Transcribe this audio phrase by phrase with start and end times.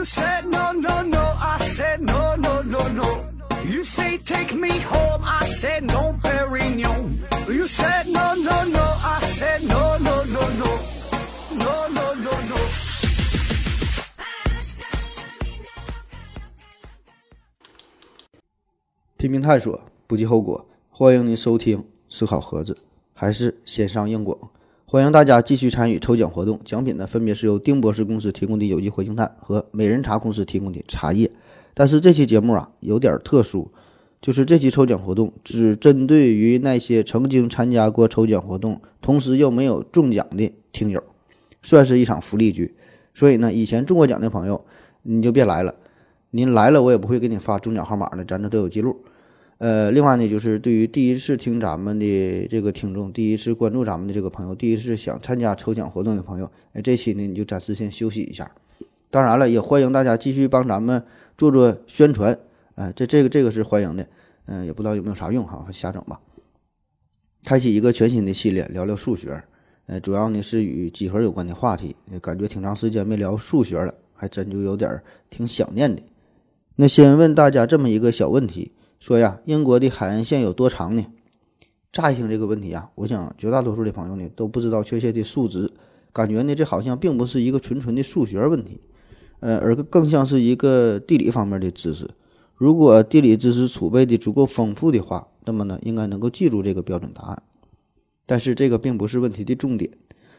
[0.00, 1.20] You said no, no, no.
[1.20, 3.22] I said no, no, no, no.
[3.66, 5.20] You say take me home.
[5.22, 7.18] I said no, Perignon.
[7.46, 8.80] You said no, no, no.
[8.80, 10.70] I said no, no, no, no.
[11.52, 12.56] No, no, no, no.
[19.18, 20.66] 拼命探索，不计后果。
[20.88, 22.72] 欢迎您收听《思考盒子》，
[23.12, 24.50] 还是先上硬广。
[24.92, 31.30] 欢迎大家继续参与抽奖活动，奖品呢分别是由丁博士公司提供的有机活性炭和美人茶公司提供的茶叶。
[31.74, 33.70] 但是这期节目啊有点特殊，
[34.20, 41.00] 就是这期抽奖活动只针对于那些曾经参加过抽奖活动，同时又没有中奖的听友，
[41.62, 42.74] 算是一场福利局。
[43.14, 44.64] 所以呢，以前中过奖的朋友
[45.02, 45.76] 你就别来了，
[46.32, 49.04] 您来了我也不会给你发中奖号码的，咱这都有记录。
[49.60, 58.50] 呃，另外呢，就是对于第一次听咱们的这个听众，第一次关注咱们的这个朋友，第一次想参加抽奖活动的朋友，哎，这期呢你就暂时先休息一下。
[59.10, 61.04] 当然了，也欢迎大家继续帮咱们
[61.36, 62.38] 做做宣传，
[62.76, 64.08] 哎，这这个这个是欢迎的，
[64.46, 66.18] 嗯，也不知道有没有啥用哈，瞎整吧。
[67.44, 69.44] 开启一个全新的系列，聊聊数学，
[69.84, 76.02] 呃，主要呢是与几何有关的话题，感觉挺长时间没聊数学了，还真就有点挺想念的。
[76.76, 78.72] 那先问大家这么一个小问题。
[79.00, 81.06] 说呀，英国的海岸线有多长呢？
[81.90, 85.72] 乍一听这个问题啊，我想绝大多数的朋友呢都不知道确切的数值，
[86.12, 88.78] 感觉呢这好像并不是一个纯纯的数学问题，
[89.40, 92.10] 呃，而更像是一个地理方面的知识。
[92.54, 97.42] 如果地理知识储备的足够丰富的话，那么呢应该能够记住这个标准答案。
[98.26, 99.90] 但是这个并不是问题的重点，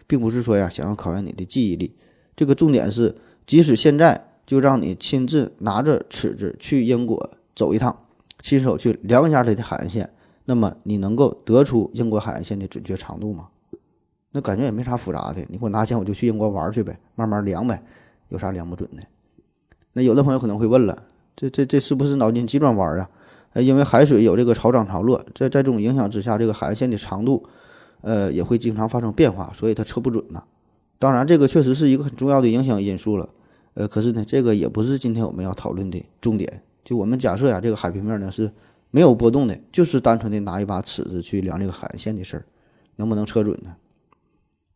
[0.05, 1.95] 并不是说呀想要考验你的记忆力，
[2.35, 3.15] 这个重点是，
[3.47, 8.05] 即使现在就让你亲自拿着尺子去英国走一趟。
[8.41, 10.09] 亲手去量一下它的海岸线，
[10.45, 13.47] 那么你能够得出英国海岸线的准确长度吗？
[14.31, 17.83] 那感觉也没啥复杂的，你给我拿钱我就去英国玩去呗，慢慢量呗，
[18.29, 19.03] 有啥量不准的？
[19.93, 21.03] 那有的朋友可能会问了，
[21.35, 23.09] 这这这是不是脑筋急转弯啊？
[23.53, 27.43] 呃，因为海水有这个潮涨潮落，在在这种影响之下，这个海岸线的长度，
[27.99, 30.43] 呃，也会经常发生变化，所以它测不准呐。
[30.97, 33.27] 当然，这个确实是一个很重要的影响因素了，
[33.73, 36.63] 呃，可是呢，这个也不是今天我们要讨论的重点。
[36.83, 38.51] 就我们假设呀，这个海平面呢是
[38.89, 42.45] 没有波动的，就是单纯的拿一把尺子去量这个海岸线的事儿，
[42.97, 43.75] 能不能测准呢？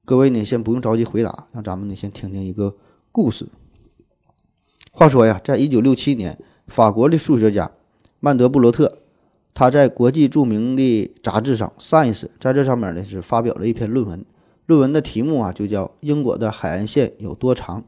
[0.05, 2.75] 各位呢，先不用着急回答，让咱们呢先听听一个
[3.11, 3.47] 故事。
[4.91, 7.71] 话说呀，在一九六七年，法国的数学家
[8.19, 8.99] 曼德布罗特，
[9.53, 14.23] 他在国际著名的杂志上《Science》在这上面呢是发表了一篇论文，
[14.67, 17.81] 论文的题目啊就叫《英国的海岸线有多长》。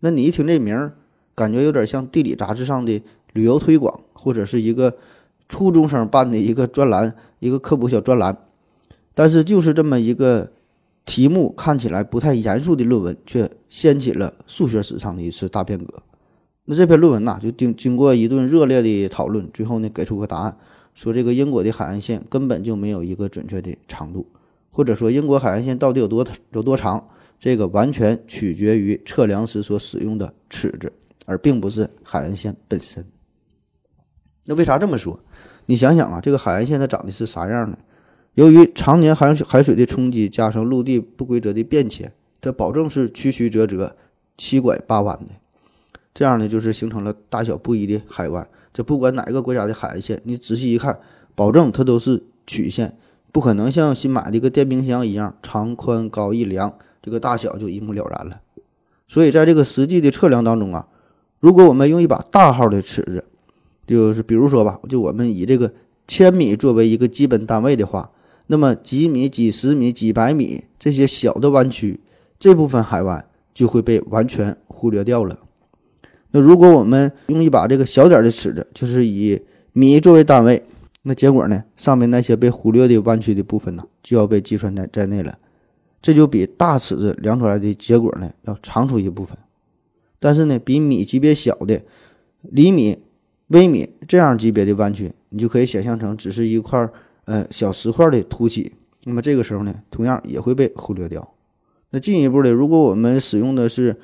[0.00, 0.96] 那你一听这名儿，
[1.34, 3.00] 感觉有点像地理杂志上的。
[3.36, 4.96] 旅游推广或者是一个
[5.46, 8.36] 初中生办的一个专栏，一个科普小专栏，
[9.14, 10.50] 但是就是这么一个
[11.04, 16.02] 题目看起来不太严肃的论文，却掀起了数学史上的一次大变革。
[16.64, 20.56] 那这篇论文呐，就经经过一顿热烈的讨论，最后呢给出个答案，
[20.94, 24.26] 说这个英国的海岸线根本就没有一个准确的长度，
[24.72, 27.06] 或者说英国海岸线到底有多有多长，
[27.38, 30.92] 这个完全取决于测量时所使用的尺子，
[31.26, 33.06] 而并不是海岸线本身。
[34.46, 35.18] 那为啥这么说？
[35.66, 37.76] 你想想啊，这个海岸线它长得是啥样呢？
[38.34, 43.96] 由于常年海水海水的冲击，加上陆地不规则的变迁，它保证是曲曲折折、
[44.36, 45.32] 七拐八弯的。
[46.14, 48.46] 这样呢，就是形成了大小不一的海湾。
[48.72, 51.00] 这不管哪个国家的海岸线，你仔细一看，
[51.34, 52.96] 保证它都是曲线，
[53.32, 58.40] 不可能像新买的一个电冰箱一样，长宽高一量，这个大小就一目了然了。
[59.08, 60.88] 所以在这个实际的测量当中啊，
[61.40, 63.24] 如果我们用一把大号的尺子，
[63.86, 65.72] 就是比如说吧，就我们以这个
[66.08, 68.10] 千米作为一个基本单位的话，
[68.48, 72.00] 那么几米、几十米、几百米这些小的弯曲，
[72.38, 75.38] 这部分海湾就会被完全忽略掉了。
[76.32, 79.40] 那如果我们用一把这个小点的尺子，就是以
[79.72, 80.64] 米作为单位，
[81.02, 85.38] 那结果呢，上面那些被忽略的弯曲的部分呢，就要被计算在在内了。
[86.02, 89.36] 这就比大尺子量出来的结果呢要长出一部分。
[90.18, 91.82] 但是呢，比米级别小的
[92.42, 92.98] 厘米。
[93.48, 96.88] 微米这样级别的弯曲，你就可以想象成只是一块
[97.26, 98.72] 呃小石块的凸起，
[99.04, 101.32] 那么这个时候呢，同样也会被忽略掉。
[101.90, 103.96] 那进一步的，如果我们使用的是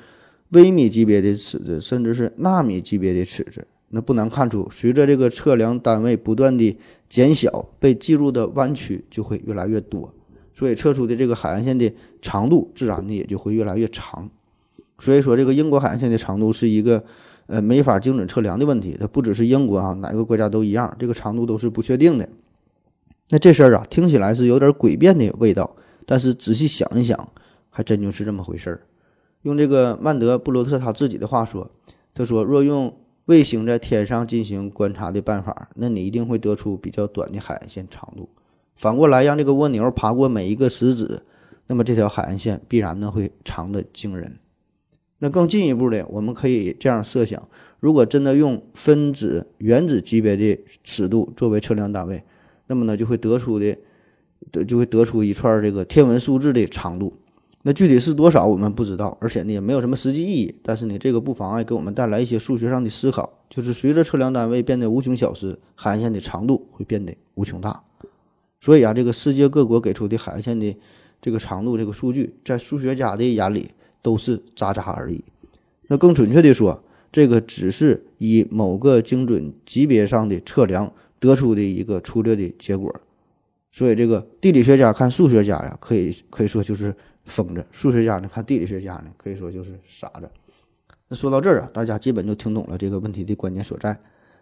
[0.51, 6.77] 微米级别的尺子，甚至是纳米级别的尺子，那不难看出，随着这个测量单位不断的
[7.09, 10.13] 减小，被记录的弯曲就会越来越多，
[10.53, 14.29] 所以测出的这个海岸线的长度自然的也就会越来越长。
[14.99, 17.03] 所以说，这个英国海岸线的长度是一个。
[17.47, 22.29] 呃，没法精准测量的问题，它不只是英国啊，哪个国家都一样，这个长度都是不确定的。
[23.29, 25.75] 那这事儿啊，听起来是有点诡辩的味道，
[26.05, 27.29] 但是仔细想一想，
[27.69, 28.81] 还真就是这么回事儿。
[29.41, 31.69] 用这个曼德布罗特他自己的话说，
[32.13, 32.95] 他说，若用
[33.25, 38.29] 卫星在天上进行观察的办法，那你一定会得出比较短的海岸线长度。
[38.75, 41.25] 反过来，让这个蜗牛爬过每一个石子，
[41.67, 44.37] 那么这条海岸线必然呢会长得惊人。
[45.23, 47.47] 那更进一步的，我们可以这样设想：
[47.79, 52.21] 如果真的用分子、原子级别的尺度作为测量单位，
[52.67, 53.77] 那么呢就会得出的，
[54.51, 57.13] 得就会得出一串这个天文数字的长度。
[57.61, 60.55] 那具体是多少，我们不知道，而且呢也没有什么实际意义。
[60.61, 67.81] 但是呢，这个不妨碍给我们带来一些数学上的思考，就是随着测量单位变得无穷小时，海岸线的长度会变得无穷大。
[68.59, 70.77] 所以啊，这个世界各国给出的海岸线的
[71.21, 73.69] 这个长度这个数据，在数学家的眼里
[74.03, 75.23] 都是渣渣而已。
[75.87, 82.93] 那更准确的说，这个只是以某个精准级别上的测量得出的一个粗略的结果。
[83.71, 86.95] 所以，这个地理学家看数学家呀，可以可以说就是
[87.25, 90.29] 疯子；数学家呢看地理学家呢，可以说就是傻子。
[91.07, 93.99] 那说到这儿啊，大家基本就听懂了这个问题的关键所在，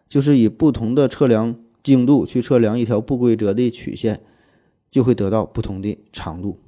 [0.09, 1.55] 就是以不同的测量。
[1.83, 4.21] 精度去测量一条不规则的曲线，
[4.91, 6.59] 就会得到不同的长度。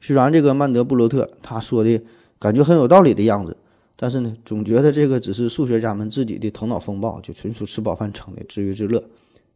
[0.00, 2.02] 虽然这个曼德布罗特他说的
[2.38, 3.56] 感觉很有道理的样子，
[3.96, 9.02] 但是呢，总觉得这个只是数学家们自己的头脑风暴，就纯属吃饱饭撑的自娱自乐。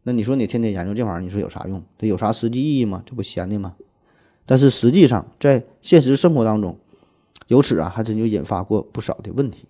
[0.02, 1.82] 那你说你天天研究这玩意儿，你说有啥用？
[1.98, 3.02] 它有啥实际意义吗？
[3.04, 3.74] 这不闲的吗？
[4.46, 6.78] 但是实际上，在现实生活当中，
[7.48, 9.66] 由此啊，还真就引发过不少的问题。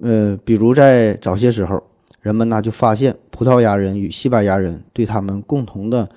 [0.00, 1.82] 呃，比如在早些时候。
[2.20, 6.08] 人们呢就发现，葡萄牙人与西班牙人对他们共同的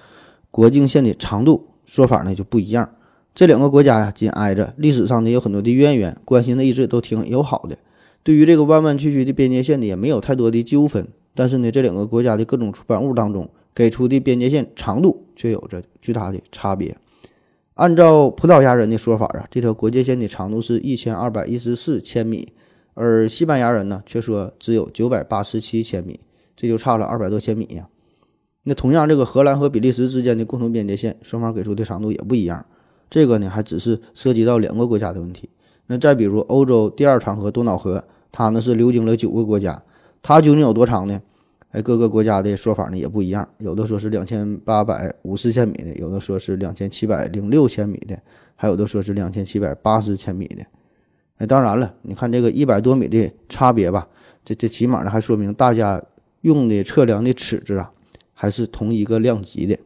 [0.52, 2.88] 国境线的长度说法呢就不一样。
[3.36, 7.78] 这两个国家呀紧挨着，历史上呢有很多的渊源，关系呢一直都挺友好的。
[8.24, 11.06] 对于这个弯弯曲曲的边界线呢，也没有太多的纠纷。
[11.34, 16.96] 但是呢，这两个国家的各种出版物当中给出的边界线长度却有着巨大的差别。
[17.74, 22.48] 按照葡萄牙人的说法啊，这条国界线的长度是一千二百一十四千米。
[22.94, 26.22] 而西班牙人呢，却说只有九百八十七千米，
[26.56, 27.90] 这就差了二百多千米呀。
[28.64, 32.66] 那同样，这个荷兰和比利时之间的共同边界线，双方给出的长度也不一样。
[33.10, 35.50] 这个呢，还只是涉及到两个国家的问题。
[35.88, 39.84] 那再比如，欧洲第二长河多瑙河，它呢是流经了九个国家，
[40.22, 41.22] 它究竟有多长呢？
[41.72, 48.18] 哎，各个国家的说法呢也不一样，有的说是两千八百五十千米的，有的说是两千七百零六千米的，
[48.56, 50.66] 还有的说是两千七百八十千米的。
[51.38, 54.08] 哎，当然了，你看这个一百多米的差别吧，
[54.46, 56.02] 这这起码呢还说明大家
[56.42, 57.92] 用的测量的尺子啊，
[58.34, 59.78] 还是同一个量级的。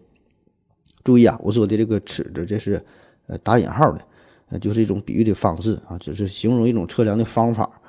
[1.04, 2.86] 注意啊，我说的这个尺子，这是
[3.30, 4.02] 呃打引号的，
[4.50, 7.81] 呃，就是一种比喻的方式啊，只是形容一种测量的方法。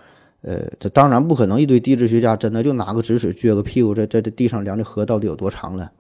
[0.43, 5.91] 呃，这当然不可能一堆地质学家真的就拿个直尺撅个屁股在在这地上量这河到底有多长了。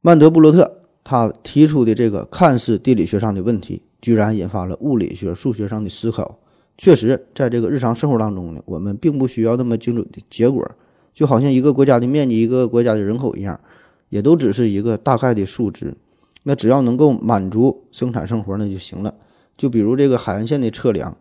[0.00, 3.82] 曼德布罗特他提出的这个看似地理学上的问题。
[4.02, 6.38] 居然引发了物理学、数学上的思考。
[6.78, 10.66] 确实，在这个日常生活当中呢，我们并不需要那么精准的结果，
[11.12, 13.60] 就好像一个国家的面积、一个国家的人口一样，
[14.08, 15.94] 也都只是一个大概的数值。
[16.44, 19.14] 那只要能够满足生产生活那就行了。
[19.56, 21.16] 就比如这个海岸线的测量，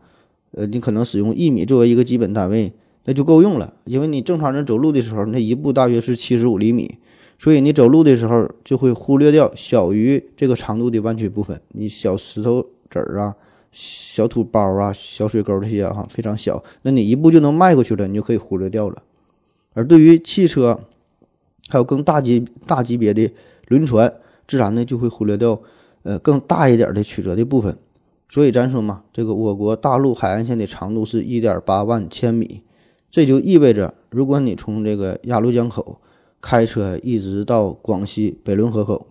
[0.51, 2.74] 呃，你可能使用一米作为一个基本单位，
[3.06, 3.74] 那就够用了。
[3.86, 6.98] 因为你正常人走路的时候，那一步大约是七十五厘米。
[7.38, 13.34] 所以你走路的时候就会忽略掉小于这个长度的弯曲部分，你小石头子儿啊、
[13.72, 19.03] 小土包啊、小水沟这些哈非常小，那你一步就能迈过去了，你就可以忽略掉了。
[19.74, 20.82] 而对于汽车，
[21.70, 23.32] 还有更大级大级别的
[23.70, 24.13] 轮船，
[24.50, 25.62] 自然呢就会忽略掉
[26.03, 27.77] 呃更大一点的曲折的部分。
[28.27, 32.63] 所以咱说嘛，这个我国大陆海岸线的长度是一点八万千米，
[33.10, 36.01] 这就意味着，如果你从这个鸭绿江口。
[36.41, 39.08] 开车一直到广西北仑河口，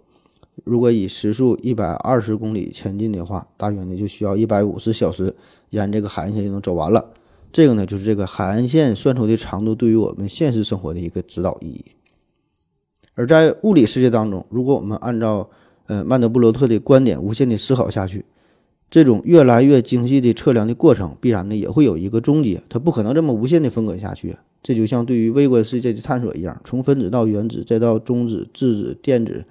[0.65, 5.37] 如果以时速一百二十公里前进的话，大约呢就需要一百五十小时，
[5.69, 7.13] 沿这个海岸线就能走完了。
[7.53, 11.85] 这个呢就是这个海岸线算出的长度对于我们现实生活的一个指导意义。
[13.19, 15.51] 而在物理世界当中，如果我们按照
[15.89, 18.25] 呃曼德布罗特的观点无限的思考下去，
[18.89, 24.37] 这种越来越精细的测量的过程，必然呢也会有一个终结，它不可能这么无限的分割下去。
[24.63, 29.45] 这就像对于微观世界的探索一样，从分子到原子，再到中子、质子、电子，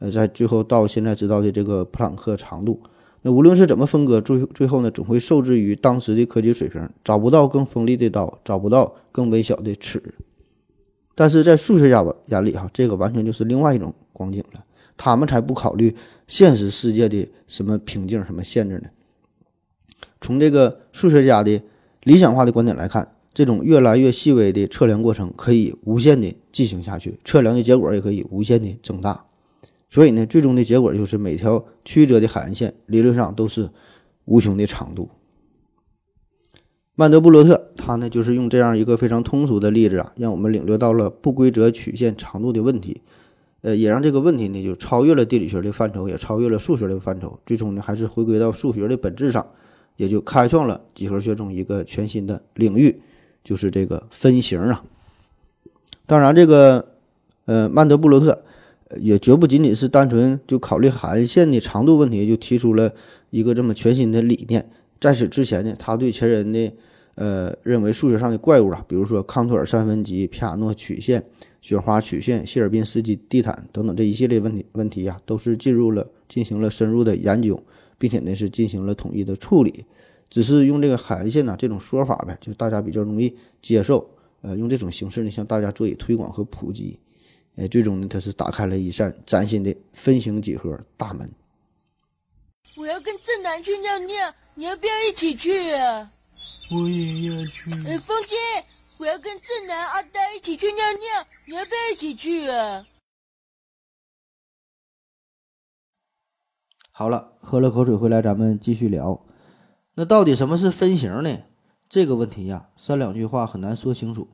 [0.00, 2.78] 呃，在最后到现在知道的这个普朗克长度。
[3.22, 10.02] 那无论是怎么分割，最最后呢，总会受制于当时的科技水平，找不到更锋利的刀，找不到更微小的尺。
[11.14, 14.64] 但是在数学家眼里，哈，这个完全就是另外一种光景了。
[14.96, 15.94] 他们才不考虑
[16.26, 18.88] 现实世界的什么瓶颈、什么限制呢？
[20.20, 21.62] 从这个数学家的
[22.02, 23.08] 理想化的观点来看。
[23.36, 29.24] 这种越来越细微的测量过程可以无限的进行下去，测量的结果也可以无限的增大。
[29.90, 33.68] 所以呢，最终的结果就是每条曲折的海岸线理论上都是
[34.26, 35.10] 无穷的长度。
[36.96, 43.00] 曼德布罗特他呢就是用这样一个非常通俗的例子啊，让我们领略到了不规则曲线长度的问题，
[43.62, 49.44] 呃，也让这个问题呢就超越了地理学的范畴，也超越了数学的范畴，最终呢还是回归到数学的本质上，
[49.96, 53.00] 也就开创了几何学中一个全新的领域，
[53.42, 54.84] 就是这个分形啊。
[56.06, 56.92] 当然，这个
[57.46, 58.44] 呃曼德布罗特
[59.00, 62.92] 也绝不仅仅是单纯就考虑海岸线的长度问题，就提出了
[63.30, 64.70] 一个这么全新的理念。
[65.04, 66.72] 在此之前呢，他对前人的
[67.16, 71.22] 呃认为数学上的怪物啊，比如说康托尔三分极、皮亚诺曲线、
[71.60, 77.62] 雪花曲线、谢尔宾斯基地毯等等这一系列问题问题呀，都是进入了进行了深入的研究，
[77.98, 79.84] 并且呢是进行了统一的处理。
[80.30, 84.08] 只是用这个海岸线呢这种说法呗，就大家比较容易接受。
[84.40, 86.98] 呃，用这种形式呢向大家做以推广和普及。
[87.56, 91.28] 哎，最终呢，它是打开了一扇崭新的分形几何大门。
[92.84, 94.34] 我要跟正南去尿尿。
[94.54, 96.12] 你要不要一起去啊？
[96.70, 97.72] 我也要去。
[97.88, 98.36] 哎，风姐，
[98.98, 102.86] 我要跟正南、阿呆一起去尿尿，你要不要一起去啊？
[106.92, 109.24] 好了，喝了口水回来，咱们继续聊。
[109.94, 111.38] 那到底什么是分形呢？
[111.88, 114.28] 这个问题呀，三两句话很难说清楚，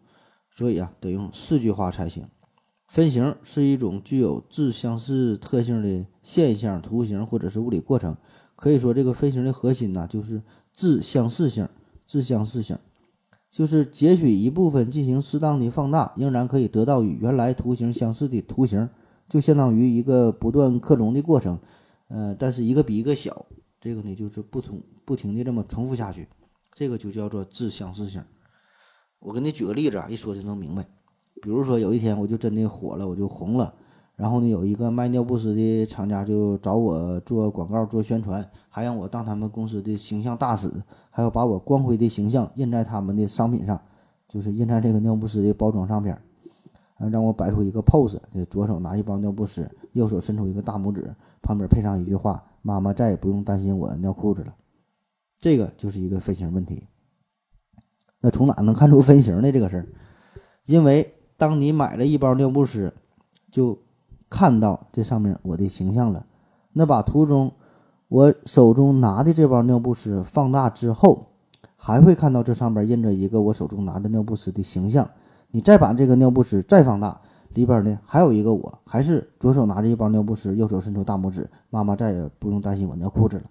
[0.51, 2.29] 所以啊，得用四句话才行。
[2.89, 8.19] 分形是一种具有自相似特性的现象、图形或者是物理过程。
[8.61, 10.43] 可以说，这个分形的核心呢，就是
[10.75, 11.67] 质相似性。
[12.07, 12.77] 质相似性
[13.51, 18.91] 就是截取一部分进行适当的放大，仍然可以得到与原来图形相似的图形，
[19.29, 21.59] 就相当于一个不断克隆的过程。
[22.09, 23.47] 呃，但是一个比一个小，
[23.81, 26.29] 这个呢就是不同不停的这么重复下去，
[26.75, 28.23] 这个就叫做质相似性。
[29.21, 30.87] 我给你举个例子啊，一说就能明白。
[31.41, 33.75] 比如说有一天我就真的火了，我就红了。
[34.21, 40.71] 然后呢，有一个卖尿不湿的厂家就找我做广告、做宣传，还让我当他们公司的形象大使，
[41.09, 43.81] 还要把我光辉的形象印在他们的商品上，
[44.29, 48.19] 就是印在这个尿不湿的包装上边儿，让我摆出一个 pose，
[48.51, 54.55] 左手拿一包尿不湿，右手伸出一个大拇指，旁边配上一句话：“妈妈再也不用担心我尿裤子了。”
[55.41, 56.87] 这个就是一个分形问题。
[58.21, 59.51] 那从哪能看出分型呢？
[59.51, 59.89] 这个事儿，
[60.67, 62.93] 因为当你买了一包尿不湿，
[63.51, 63.79] 就
[64.31, 66.25] 看到这上面我的形象了，
[66.73, 67.53] 那把图中
[68.09, 71.27] 我手中拿的这包尿不湿放大之后，
[71.77, 75.11] 还会看到这上边印着一个我手中拿着尿不湿的形象。
[75.51, 77.21] 你再把这个尿不湿再放大，
[77.55, 83.43] 里边呢还有一个我，还是左手拿着一包尿不湿，右手伸出大拇指，妈妈再也不用担心我尿裤子了。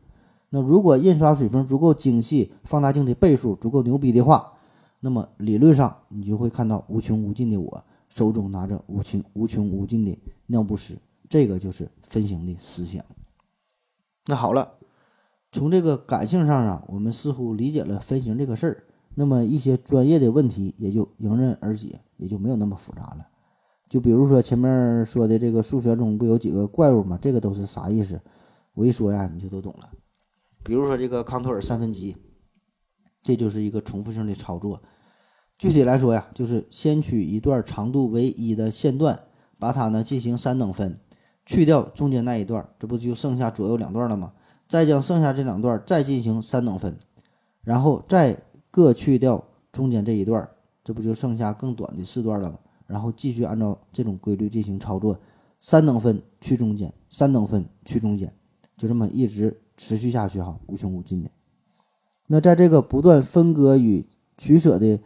[0.50, 4.53] 那如果印刷水平足够精细，放大镜的倍数足够牛逼的话，
[5.01, 7.83] 那么理论上你就会看到无穷无尽的我。
[8.07, 10.17] 手中拿着无穷无穷无尽的
[10.50, 13.03] 尿不湿，这个就是分形的思想。
[14.25, 14.74] 那好了，
[15.51, 18.84] 从这个感性上啊，我们似乎理解了分形这个事儿，
[19.15, 23.27] 那么一些专业的问题也就迎刃而解，也就没有那么复杂了。
[23.88, 27.18] 就比如说前面说的这个数学中不有几个怪物吗？
[27.22, 28.22] 这个都是啥意思？
[28.74, 29.91] 我一说呀，你就都懂了。
[30.63, 32.18] 比如说这个康托尔三分集，
[33.22, 34.82] 这就是一个重复性的操作。
[35.58, 39.24] 具体来说呀，就是先取一段长度为一的线段，
[39.60, 40.98] 把它呢进行三等分，
[41.46, 44.32] 去掉中间那一段，这不就剩下左右两段了吗？
[44.68, 46.98] 再将剩下这两段再进行三等分，
[47.62, 50.50] 然后再各去掉中间这一段，
[50.84, 52.58] 这不就剩下更短的四段了吗？
[52.88, 55.20] 然后继续按照这种规律进行操作，
[55.60, 58.34] 三等分去中间，三等分去中间，
[58.78, 61.30] 就这么一直持续下去哈，无穷无尽的。
[62.28, 65.00] 那在这个不断分割与取舍的。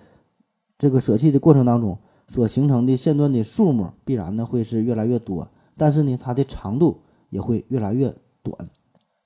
[0.76, 1.98] 这个舍弃的过程当中
[2.34, 8.12] 所形成的线段的数目必然呢会是越来越多，但是呢它的长度也会越来越
[8.42, 8.58] 短。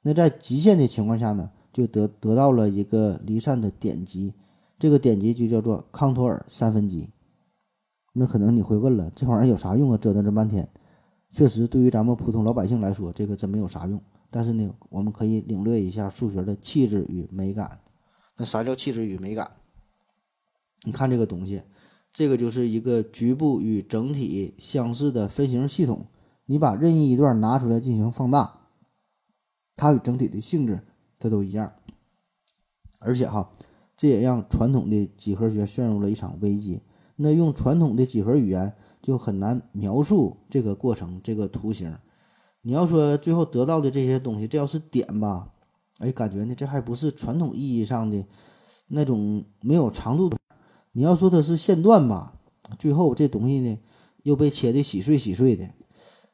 [0.02, 4.34] 那在极限的情况下呢，就得得到了一个离散的点极，
[4.78, 7.10] 这个点极就叫做康托尔三分极。
[8.12, 9.98] 那可能你会问了，这玩意儿有啥用啊？
[9.98, 10.68] 折腾这半天，
[11.30, 14.02] 确实对于咱们普通老百姓来说，这个真没有啥用。
[14.30, 17.80] 但是呢，我们可以领略一下数学的气质与美感。
[18.36, 19.50] 那啥叫气质与美感？
[20.86, 21.62] 你看这个东西，
[22.18, 26.08] 这个就是一个局部与整体相似的分形系统。
[26.48, 28.62] 你把任意一段拿出来进行放大，
[29.76, 30.82] 它与整体的性质
[31.20, 31.74] 它都一样。
[32.98, 33.52] 而且哈，
[33.96, 36.82] 这也让传统的几何学陷入了一场危机。
[37.18, 41.96] 那用传统的几何语言就很难描述这个过程、这个图形。
[42.64, 45.52] 你要说最后得到的这些东西，这要是点吧，
[46.00, 48.26] 哎，感觉呢这还不是传统意义上的
[48.88, 50.37] 那种没有长度的。
[50.94, 52.34] 你要说它是线段吧，
[52.80, 53.78] 最后这东西呢
[54.24, 55.70] 又被切的稀碎稀碎的，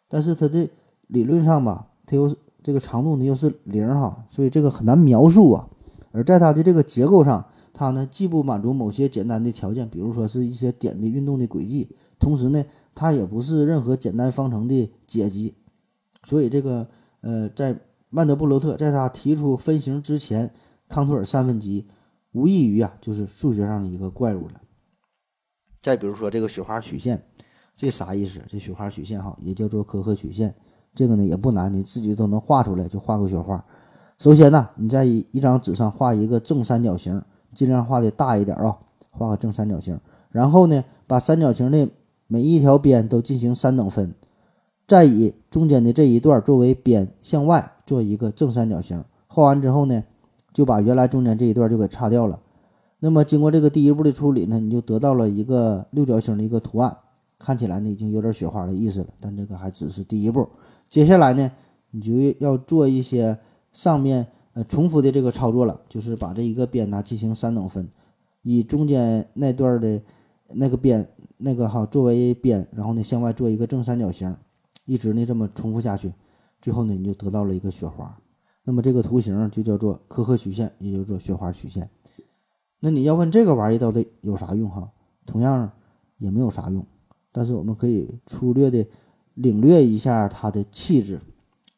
[0.08, 0.70] 但是它的
[1.08, 5.70] 理论上吧，它又这个长度呢又是零哈，所以这个很难描述啊。
[6.12, 12.64] 而在它的这个结构上，它呢既不满足某些简单的条件，比如说是一些点的运动的轨迹，同时呢，
[12.96, 15.56] 它也不是任何简单方程的解集。
[16.24, 16.88] 所以这个
[17.22, 17.78] 呃，在
[18.10, 20.52] 曼德布罗特在他提出分形之前，
[20.88, 21.86] 康托尔三分极
[22.34, 24.62] 无异于啊，就是数学上的一个怪物了。
[25.82, 27.24] 再比如说这个雪花曲线，
[27.75, 28.42] 这啥意思？
[28.48, 30.56] 这雪花曲线哈，也叫做科赫曲线。
[30.96, 33.66] 这个呢也不难，你自己都能画出来，就画个雪花。
[34.20, 37.22] 首先呢，你在一张纸上画一个正三角形，
[37.54, 38.78] 尽量画的大一点啊，
[39.10, 40.00] 画个正三角形。
[40.30, 41.90] 然后呢，把三角形的
[42.28, 44.16] 每一条边都进行三等分，
[44.88, 49.04] 再以中间的这一段作为边向外做一个正三角形。
[49.28, 50.04] 画完之后呢，
[50.54, 52.40] 就把原来中间这一段就给擦掉了。
[53.00, 56.96] 那么经过这个第一步的处理呢，你就得到了一个六角形的一个图案，
[57.40, 59.08] 看起来呢已经有点雪花的意思了。
[59.20, 60.48] 但这个还只是第一步，
[60.88, 61.52] 接下来呢，
[61.92, 63.38] 你就要做一些。
[63.74, 67.90] 上面呃重复的这个操作了，就是把这一个边呢进行三等分，
[68.44, 70.00] 以中间那段的
[70.50, 74.38] 那个边那个哈作为边，然后呢向外做一个正三角形，
[74.86, 76.14] 一直呢这么重复下去，
[76.62, 78.16] 最后呢你就得到了一个雪花。
[78.63, 81.89] 那么这个图形就叫做科赫曲线，也叫做雪花曲线。
[82.79, 84.91] 那你要问这个玩意到底有啥用哈？
[85.25, 85.72] 同样
[86.17, 86.86] 也没有啥用，
[87.32, 88.86] 但是我们可以粗略的
[89.34, 91.20] 领略一下它的气质。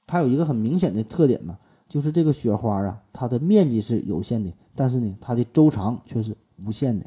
[0.07, 1.57] 它有一个很明显的特点呢。
[1.87, 7.05] 就是这个雪花啊，它的面积是有限的，但是呢，它的周长却是无限的。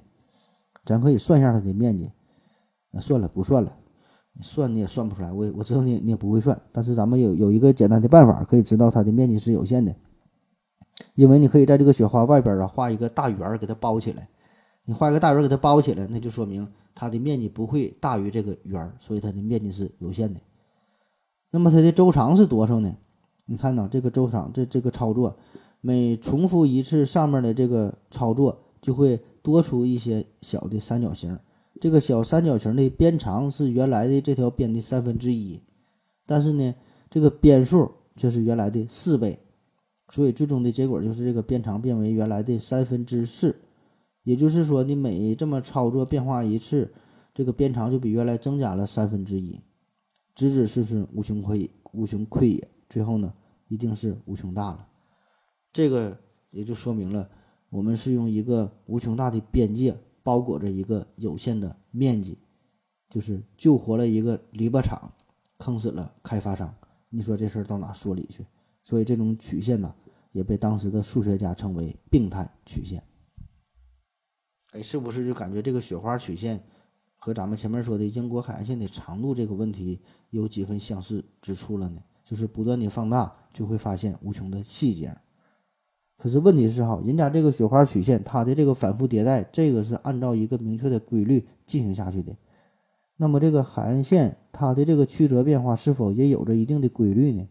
[0.84, 2.12] 咱可以算一下它的面积，
[3.00, 3.76] 算了，不算了，
[4.40, 5.32] 算你也算不出来。
[5.32, 9.94] 我我知道你你也不会算，但是咱们有有一个简单的办法，可以知道它的面积是有限的。
[11.14, 14.28] 因为你可以在这个雪花外边啊画一个大圆儿给它包起来，
[14.84, 20.40] 你画一个大圆儿给它包起来，那就说明它的面积不会大于这个圆儿，所以它的面积是有限的。
[21.50, 22.96] 那么它的周长是多少呢？
[23.46, 25.38] 你看到这个周长，这这个操作，
[25.80, 31.38] 每重复一次上面的这个操作，就会多出一些小的三角形。
[31.80, 35.62] 这个小三角形的边长是原来的这条边的三分之一，
[36.26, 36.74] 但是呢，
[37.08, 39.38] 这个边数却是原来的四倍，
[40.08, 43.56] 所以最终的结果就是这个边长变为原来的三分之四。
[44.24, 46.92] 也就是说，你每这么操作变化一次，
[47.32, 49.60] 这个边长就比原来增加了三分之一。
[50.34, 52.68] 子子孙孙无穷匮，无穷匮也。
[52.90, 53.32] 最后呢，
[53.68, 54.86] 一定是无穷大了，
[55.72, 56.18] 这个
[56.50, 57.30] 也就说明了，
[57.70, 59.96] 我们是用一个无穷大的边界
[60.28, 62.38] 包裹着一个有限的面积，
[63.08, 65.10] 就是救活了一个篱笆厂，
[65.56, 66.74] 坑死了开发商。
[67.08, 68.44] 你说这事儿到哪说理去？
[68.84, 69.94] 所以这种曲线呢，
[70.32, 73.02] 也被当时的数学家称为病态曲线。
[74.72, 76.62] 哎，是不是就感觉这个雪花曲线
[77.16, 82.02] 和咱们前面说的英国海岸线的长度这个问题有几分相似之处了呢？
[82.22, 85.16] 就是不断的放大，就会发现无穷的细节。
[86.18, 92.36] 可是问题是哈，人家这个雪花曲线，它的这个反复迭代，这个是按照一个明确的规律进行下去的。
[93.16, 97.48] 那么这个海岸线，它的这个曲折变化是否也有着一定的规律呢？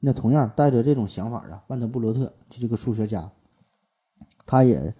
[0.00, 3.32] 那同样带着这种想法啊，万德布罗特就这个数学家，
[4.46, 4.94] 他也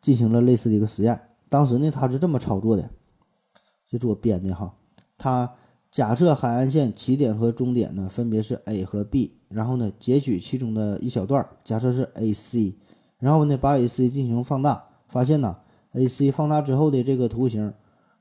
[0.00, 1.20] 进行了类似的一个实验。
[1.48, 2.90] 当时呢，他是这么操作的，
[3.88, 4.74] 这是我编的哈，
[5.16, 5.54] 他。
[5.90, 12.74] 假设海岸线起点和终点呢分别是 A 和 B，然后呢截取其中的一小段，假设是 AC，
[13.18, 15.58] 然后呢把 AC 进行放大，发现呢
[15.92, 17.74] AC 放大之后的这个图形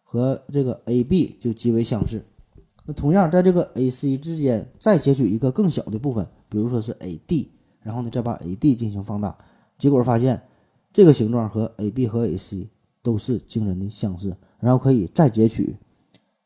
[0.03, 2.25] 和这个 AB 就极为相似。
[2.85, 7.47] 那同样在这个 AC 之间再截取一个更小的部分，比如说是 AD，
[7.81, 9.37] 然后呢再把 AD 进行放大，
[9.77, 10.41] 结果发现
[10.91, 12.67] 这个形状和 AB 和 AC
[13.01, 15.77] 都是惊人的相似，然后可以再截取，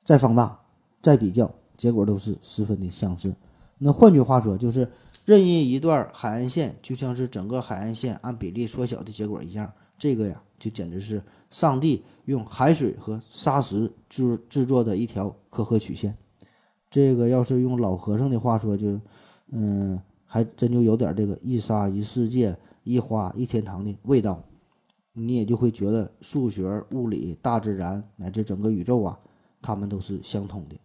[0.04, 0.60] 再放大。
[1.02, 3.36] 再比较，结果都是十分的相似。
[3.84, 4.90] 那换句话说，就是
[5.26, 9.74] 任意一段海岸线，就像是整个海岸线按比例缩小的结果一样。
[10.00, 16.18] 这个呀，就简直是上帝用海水和沙石制制作的一条可可曲线。
[16.90, 19.00] 这个要是用老和尚的话说，就
[19.52, 24.42] 嗯，还真就有点这个一沙一世界，一花一天堂的味道。
[25.12, 29.20] 你也就会觉得数学、物理、大自然乃至整个宇宙啊，
[29.62, 30.76] 它们都是相通的。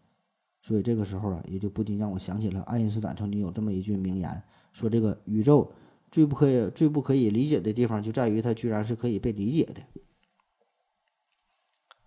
[0.69, 5.73] 所以这个时候啊，也就不禁让我想起了爱因斯坦曾经有这么一句名言，说这个宇宙
[6.13, 9.77] 最不可以、最不可以理解的地方，就在于它居然是可以被理解的。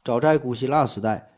[0.04, 1.30] 早在古希腊时代，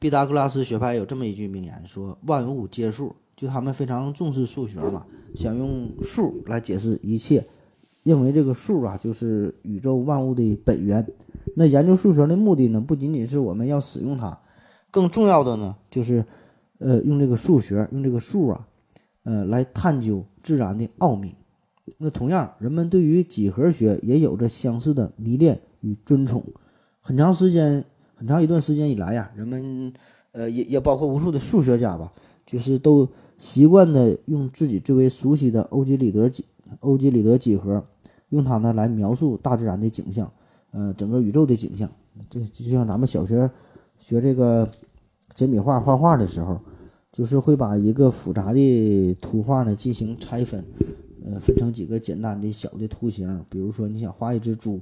[0.00, 7.46] 毕达哥拉斯学派有这么一句名言，说万物皆数，就他们非常重视数学嘛，想用数来解释一切，
[8.02, 11.06] 认为这个数啊就是宇宙万物的本源。
[11.54, 14.40] 那研究数学的目的呢，不仅仅是我们要使用它，
[14.90, 16.26] 更重要的呢就是。
[16.82, 18.66] 呃，用这个数学，用这个数啊，
[19.22, 21.34] 呃，来探究自然的奥秘。
[21.98, 26.44] 那同样，人们对于几何学也有着相似的迷恋与尊崇。
[27.00, 29.92] 很长时间、很长一段时间以来呀，人们
[30.32, 32.12] 呃也也包括无数的数学家吧，
[32.46, 36.44] 就是都习惯的用自己最为熟悉的欧几里得几
[36.80, 37.84] 欧几里得几何，
[38.30, 40.32] 用它呢来描述大自然的景象，
[40.70, 41.90] 呃，整个宇宙的景象。
[42.28, 43.50] 这就像咱们小学
[43.98, 44.70] 学这个
[45.34, 46.60] 简笔画画画的时候，
[47.12, 50.64] 就是会把一个复杂的图画呢进行拆分，
[51.24, 53.44] 呃，分成几个简单的小的图形。
[53.48, 54.80] 比如说你想画一只猪，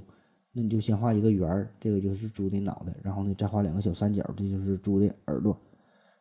[0.52, 5.60] 那你就先画一个圆儿，这个就是猪的脑袋，然后呢再画两个小三角，这就是猪的耳朵，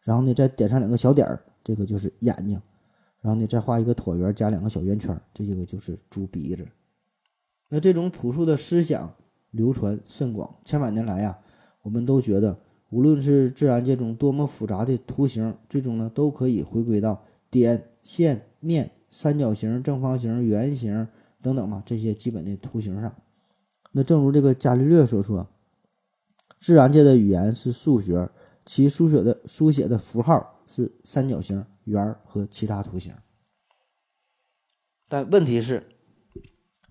[0.01, 2.59] 然后呢再点上两个小点儿，这个就是眼睛，
[3.21, 6.67] 然后呢再画一个椭圆加两个小圆圈，这个就是猪鼻子。
[7.69, 9.13] 那这种朴素的思想。
[9.51, 11.39] 流传甚广，千百年来呀，
[11.81, 12.59] 我们都觉得，
[12.89, 21.07] 无论是自然界中多么复杂的图形，最终呢都可以回归到点、线、面、三角形、正方形、圆形
[21.41, 23.15] 等等嘛这些基本的图形上。
[23.91, 25.47] 那正如这个伽利略所说，
[26.59, 28.29] 自然界的语言是数学，
[28.65, 33.13] 其书写的书写的符号是三角形、圆和其他图形。
[35.07, 35.83] 但问题是，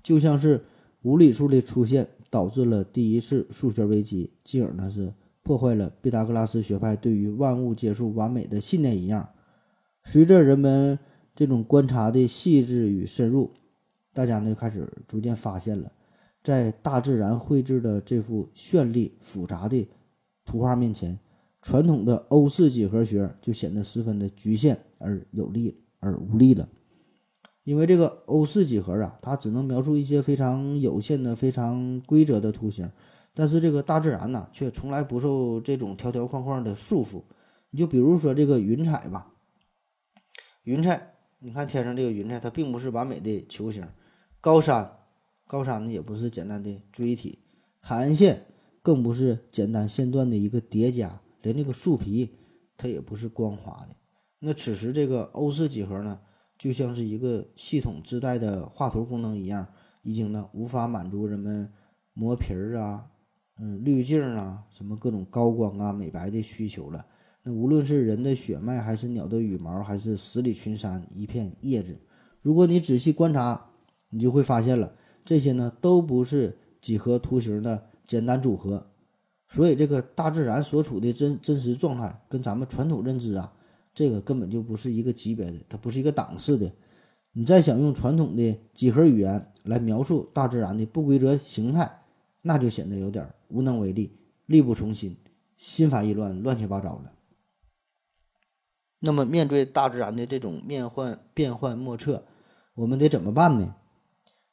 [0.03, 0.65] 就像是
[1.03, 2.11] 无理数的出现。
[2.31, 5.15] 导致了第一次数学危机，进而呢是
[5.49, 9.31] 破坏了毕达哥拉斯学派对于万物皆数完美的信念一样。
[10.05, 10.99] 随着人们
[11.35, 13.53] 这种观察的细致与深入，
[14.13, 15.91] 大家呢开始逐渐发现了，
[16.45, 19.89] 在大自然绘制的这幅绚丽复杂的
[20.45, 21.19] 图画面前，
[21.63, 26.69] 传统的欧式几何学就显得十分的局限而有力而无力了。
[27.65, 32.91] 因为这个欧式几何啊，它只能描述一些非常有限的、非常规则的图形，
[33.39, 37.23] 但是这个大自然呢，却从来不受这种条条框框的束缚。
[37.71, 39.35] 你就比如说这个云彩吧，
[40.65, 43.85] 云彩，你看天上这个云彩，它并不是完美的球形；
[44.41, 44.91] 高山，
[45.47, 47.39] 高山呢也不是简单的锥体；
[47.79, 48.47] 海岸线
[48.83, 52.35] 更不是简单线段的一个叠加，连这个树皮
[52.77, 53.95] 它也不是光滑的。
[54.41, 56.19] 那此时这个欧式几何呢？
[56.59, 59.69] 就像是一个系统自带的画图功能一样，
[60.03, 61.73] 已经呢无法满足人们
[62.15, 63.13] 磨皮儿啊、
[63.59, 67.07] 嗯滤镜啊、什么各种高光啊、美白的需求了。
[67.43, 71.99] 那无论是人的血脉，还是鸟的羽毛，还是十里群山一片叶子，
[72.43, 73.71] 如果你仔细观察，
[74.11, 74.95] 你就会发现了，
[75.25, 78.87] 这些呢都不是几何图形的简单组合。
[79.47, 83.55] 所以，这个大自然所处的真真实状态，跟咱们传统认知啊。
[83.95, 86.71] 这个根本就不是一个级别的，它不是一个档次的。
[87.33, 92.03] 你再想用传统的几何语言来描述大自然的不规则形态，
[92.43, 95.17] 那就显得有点无能为力、力不从心、
[95.57, 97.13] 心烦意乱、乱七八糟的。
[99.01, 102.25] 那么，面对大自然的这种变幻变幻莫测，
[102.75, 103.77] 我们得怎么办呢？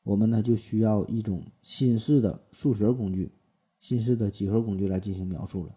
[0.03, 3.31] 我们呢就需要一种新式的数学工具、
[3.79, 5.75] 新式的几何工具来进行描述了。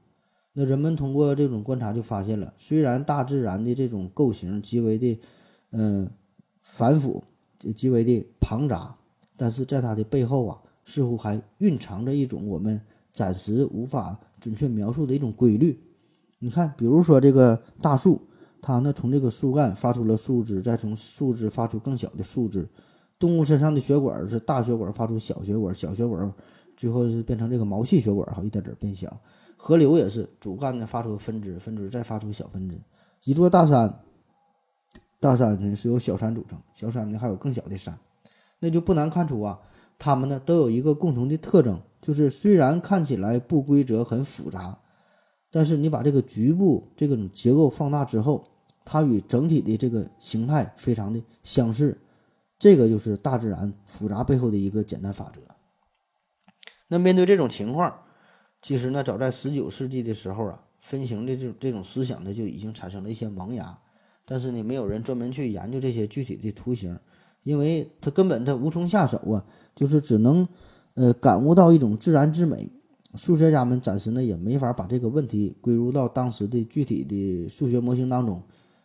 [0.52, 5.18] 那人们通过这种观察就发现了，虽然大自然的这种构型极为的，
[5.70, 6.10] 嗯，
[6.62, 7.24] 繁复，
[7.74, 8.98] 极为的庞杂，
[9.36, 12.84] 但是在它的背后啊，似乎还蕴藏着一种我们
[13.18, 15.82] 暂时无法准确描述的一种规律。
[16.38, 18.28] 你看，比如说这个大树，
[18.62, 22.68] 它呢从这个树干发出了树枝，再从树枝发出更小的树枝。
[23.18, 26.32] 动物身上的血管是大血管发出小血管，小血管
[26.76, 29.20] 最后是变成这个毛细血管，哈，一点点变小。
[29.56, 32.80] 河流也是主干呢发出分支，分支再发出小分支。
[33.24, 33.98] 一座大山，
[35.18, 37.98] 大山呢是由小山组成，小山呢还有更小的山，
[38.60, 39.58] 那就不难看出啊，
[39.98, 44.80] 它们呢都有一个共同的特征，就是虽然看起来不规则很复杂，
[45.50, 48.44] 但是你把这个局部这种结构放大之后，
[48.84, 51.98] 它与整体的这个形态非常的相似。
[52.58, 55.40] 这个就是大自然复杂背后的一个简单法则。
[56.88, 58.00] 那面对这种情况。
[58.60, 63.78] 其实呢，早在十九世纪的时候啊，分形的这种这种思想呢就已经产生了一些萌芽，
[64.24, 66.98] 但是呢，没有人专门去研究这些具体的图形，
[67.44, 70.48] 因为他根本他无从下手啊，就是只能
[70.98, 72.68] 呃感悟到一种自然之美。
[73.14, 78.42] 数学家们暂时呢也没法把这个问题归入到当时的具体的数学模型当中，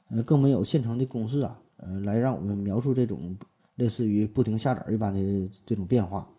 [0.09, 3.35] 呃，更没有现成的公式啊，呃，来让我们描述这种
[3.75, 6.29] 类似于不停下载一般的这种变化。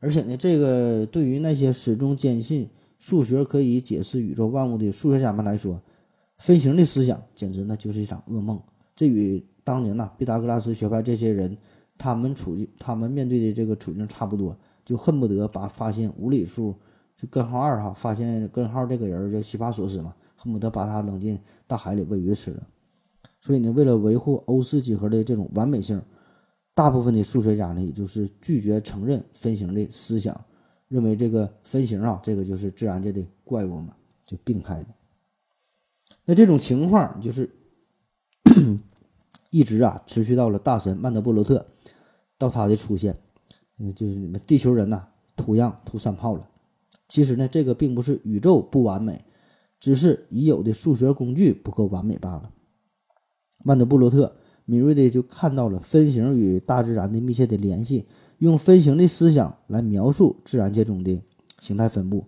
[0.00, 2.68] 而且呢，这个对于那些始终坚信
[2.98, 5.80] 数学可以解释宇宙万物的数学家们来说，
[6.36, 8.60] 飞行的思想简直呢就是一场噩梦。
[8.94, 11.56] 这与当年呐毕达哥拉斯学派这些人
[11.96, 16.74] 他们处境、他们面对的这个处境差不多，就恨不得把发现无理数
[17.16, 22.68] 就根号二哈，发现根号这个人叫希帕索斯嘛，恨不得把他扔进大海里喂鱼吃了。
[23.40, 26.02] 所以呢，为了维护欧式几何的这种完美性。
[26.74, 30.46] 大部分的数学家呢，也就是拒绝承认分形的思想，
[30.88, 34.86] 认为这个分形啊，这个就是自然界的怪物嘛，就病态的。
[36.24, 37.50] 那这种情况就是
[39.52, 41.66] 一直啊持续到了大神曼德布罗特，
[42.38, 43.18] 到他的出现，
[43.90, 46.46] 就是你们地球人呐，图样图三炮了。
[47.08, 49.24] 其实呢，这个并不是宇宙不完美，
[49.80, 52.52] 只是已有的数学工具不够完美罢了。
[53.64, 58.06] 曼德布罗特敏锐地就看到了分形与大自然的密切的联系，
[58.38, 61.22] 用分形的思想来描述自然界中的
[61.58, 62.26] 形态分布，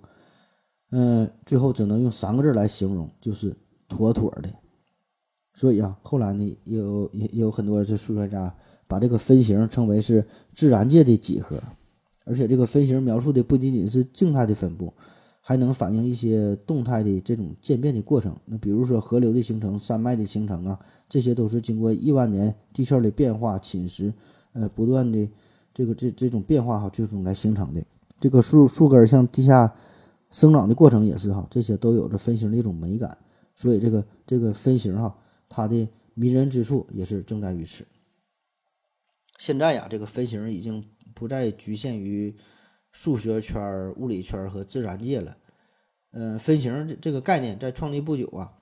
[0.90, 3.56] 嗯，最后只能用三个字来形容，就是
[3.88, 4.48] 妥妥的。
[5.54, 8.54] 所以啊，后来呢，也有也有很多这数学家
[8.86, 11.62] 把这个分形称为是自然界的几何。
[12.26, 14.92] 而且这个分形描述的不仅仅是静态的分布，
[15.42, 18.34] 还能反映一些动态的这种渐变的过程。
[18.46, 24.10] 那比如说河流的形成、山脉的形成啊，这些都是经过亿万年地壳的变化侵蚀，
[24.54, 25.28] 呃，不断的
[25.74, 27.84] 这个这这种变化哈，最终来形成的。
[28.18, 29.70] 这个树树根向地下
[30.30, 33.18] 生长的过程也是哈，这些都有着分形的一种美感。
[33.54, 35.14] 所以这个这个分形哈，
[35.46, 37.84] 它的迷人之处也是正在于此。
[39.38, 40.84] 现在呀，这个分形已经。
[41.16, 42.34] 不再局限于
[42.90, 45.36] 数学圈、物理圈和自然界了。
[46.10, 48.52] 嗯，分形这这个概念在创立不久啊，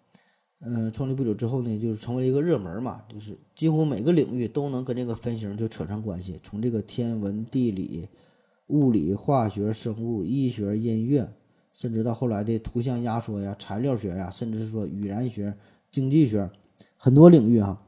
[0.60, 6.38] 嗯，创立不久之后呢，就是成为一个热门嘛，就是几乎每个领域都能跟这个分形就扯上关系。
[6.42, 8.06] 从这个天文、地理、
[8.66, 11.32] 物理、化学、生物、医学、音乐，
[11.72, 15.56] 甚至到后来的图像压缩呀、材料学呀，甚至是说语言学、
[15.90, 16.50] 经济学，
[16.98, 17.82] 很多领域哈。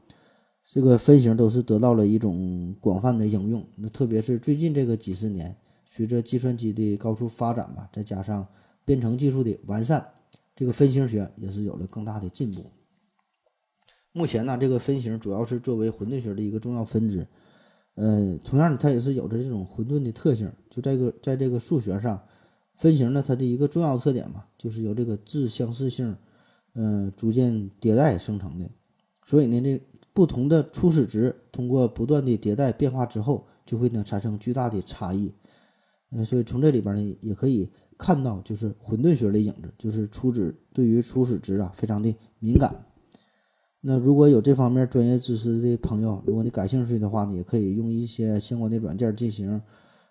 [0.65, 8.47] 这个分形都是得到了一种广泛的应用，那特别是最近这个几十年，随着计算机的高速发展吧，再加上
[8.83, 10.05] 编程技术的完善，
[10.55, 12.65] 这个分形学也是有了更大的进步。
[14.11, 17.27] 目前呢，这个分形主要是作为混沌学的一个重要分支，
[17.93, 20.51] 呃，同样的，它也是有着这种混沌的特性。
[20.69, 22.23] 就在个在这个数学上，
[22.75, 26.17] 分形呢，它的一个重要特点嘛，就是由这个自相似性，
[26.73, 28.69] 嗯，逐渐迭代生成的。
[29.23, 29.81] 所以呢，这
[30.15, 35.33] 不同的初始值通过不断的迭代变化之后，就会呢产生巨大的差异。
[36.11, 42.85] 嗯，所以从这里边呢也可以看到，就是混沌学的影子，就是初始对于初始值啊非常的敏感。
[43.81, 49.61] 那如果有这方面专业知识的朋友，如果你感兴趣的话呢，也可以用一些相关的软件进行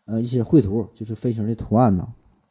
[0.04, 2.06] 呃一些绘图，就是飞行的图案呢。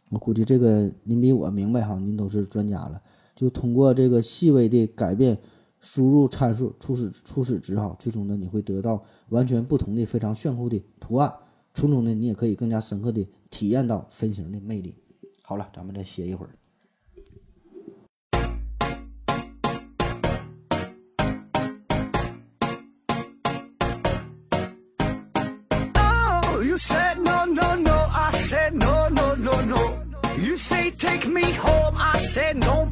[0.10, 3.00] 我估计这个您比我明白哈，您都是专家了。
[3.36, 5.38] 就通过这个细微的改变。
[5.84, 11.32] 输入参数初始初始值哈最终呢你会得到完全不同的非常炫酷的图案。
[11.74, 14.96] 从中呢你也可以更加深刻的体验到分型的魅力。
[15.42, 16.56] 好了咱们再歇一会儿。
[26.66, 30.00] You said no no no i said no no no no.
[30.38, 32.84] You say take me home i said no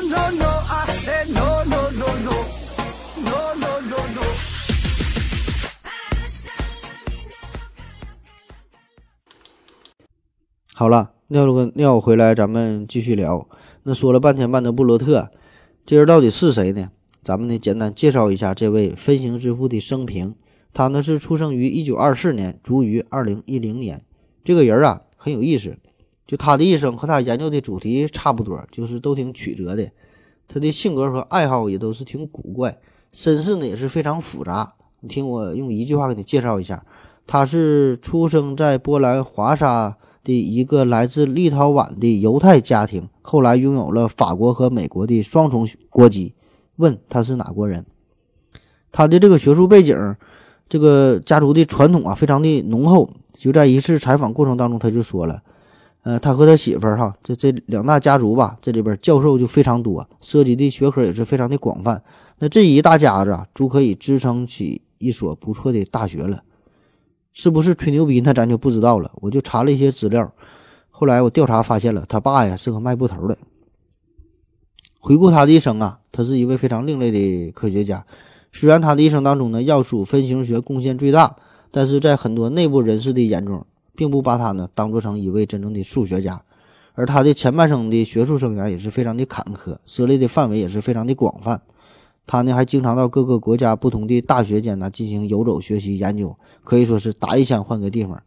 [0.00, 0.65] no no
[10.74, 13.48] 好了，尿了个尿回来，咱们继续聊。
[13.82, 15.30] 那说了半天曼德布罗特，
[15.84, 16.90] 这人到底是谁呢？
[17.22, 20.34] 咱们呢简单介绍一下这位分形之父的生平。
[20.72, 24.02] 他呢是出生于一九二四年，卒于二零一零年。
[24.44, 25.76] 这个人啊很有意思，
[26.26, 29.90] 就他的一生和他研究的主题差不多，就是都挺曲折的。
[30.48, 32.78] 他的性格和爱好也都是挺古怪，
[33.12, 34.74] 身世呢也是非常复杂。
[35.00, 36.84] 你听我用一句话给你介绍一下：
[37.26, 39.96] 他是出生在波兰华沙。
[40.26, 46.34] 的一个来自立陶宛的犹太家庭，后来拥有了法国和美国的双重国籍。
[46.74, 47.86] 问他是哪国人？
[48.90, 50.16] 他的这个学术背景，
[50.68, 53.08] 这个家族的传统啊，非常的浓厚。
[53.34, 55.44] 就在一次采访过程当中，他就说了，
[56.06, 62.00] 呃，他和他媳妇儿哈，这这两大家族吧，这里边教授就非常多，涉及的学科也是非常的广泛。
[62.38, 66.44] 那这一大家子啊，足可以支撑起一所不错的大学了。
[67.32, 68.20] 是不是吹牛逼？
[68.20, 69.10] 那咱就不知道了。
[69.16, 70.32] 我就查了一些资料，
[70.90, 73.36] 后来我调查发现了，他爸呀是个卖布头的。
[75.00, 78.06] 回顾他的一生啊，他是一位非常另类的科学家。
[78.52, 81.34] 虽然他的一生当中呢，要素分形学贡献最大，
[81.72, 86.42] 但是在很多内部人士的眼中，并不把他呢当做成一位真正的数学家。
[86.94, 91.60] 而他的前半生的学术生涯也是非常的坎坷，涉猎的范围也是非常的广泛。
[92.26, 98.22] 他呢还经常到各个国家不同的大学间呢进行游走学习研究，可以说是打一枪换个地方。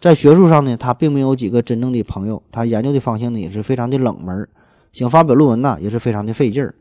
[0.00, 4.48] 在学术上呢，他并没有几个真正的朋友，他研究的方向呢也是非常的冷门，
[4.92, 6.74] 想发表论文呢也是非常的费劲儿。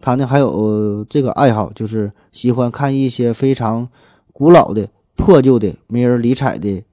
[0.00, 3.88] 他呢还有这个爱好，就是喜欢看一些非常
[4.32, 6.84] 古老的、破旧的、没人理睬的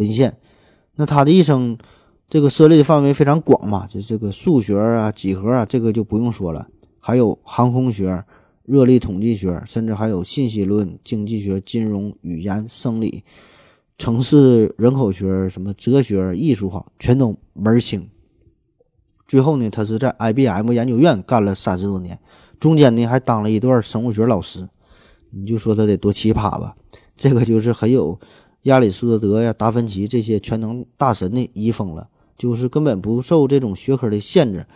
[0.00, 0.36] 文献。
[0.96, 1.78] 那他的一生，
[2.28, 8.24] 这个涉猎的范围非常广嘛，就这个数学啊、几何啊，这个就不用说了，还有航空学、
[8.64, 13.24] 热力统计学，甚至还有信息论、经济学、金融、语言、生理、
[13.98, 18.08] 城市人口学、什么哲学、艺术哈，全都门儿清。
[19.26, 22.18] 最后呢，他是在 IBM 研究院干了三十多年。
[22.58, 24.68] 中间呢，还当了一段生物学老师，
[25.30, 26.76] 你就说他得多奇葩吧？
[27.16, 28.18] 这个就是很有
[28.62, 34.66] 亚里士多德呀、达芬奇这些全能大神的遗风了，就是根本不受这种学科的限制，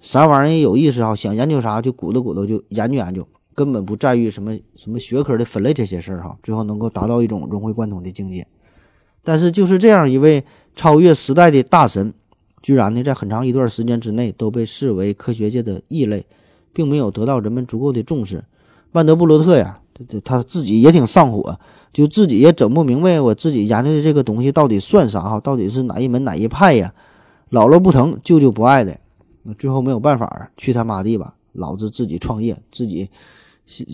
[0.00, 8.46] 啥玩意儿有意思啊，想研究啥就鼓捣鼓捣就研究研究，根本不在于什么什么学科的分类这些事儿哈，最后能够达到一种融会贯通的境界。
[9.22, 10.44] 但是就是这样一位
[10.76, 12.12] 超越时代的大神，
[12.62, 16.26] 居然呢在很长一段时间之内都被视为科学界的异类。
[16.76, 18.46] 并没有得到人们足够的重视。
[18.90, 21.58] 曼德布罗特呀，这这他自己也挺上火，
[21.92, 25.38] 就自己也整不明白，我自己研究的这个东西到底算啥哈？
[25.38, 26.92] 到底是哪一门哪一派呀？
[27.50, 28.98] 姥姥不疼，舅舅不爱的，
[29.44, 31.36] 那最后没有办法，去他妈地吧！
[31.52, 33.08] 老子自己创业，自己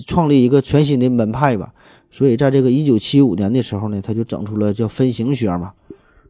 [0.06, 1.74] 创立一个全新的门派吧。
[2.10, 5.72] 所以在这个一九七五年的时候呢，他就整出了叫分形学嘛，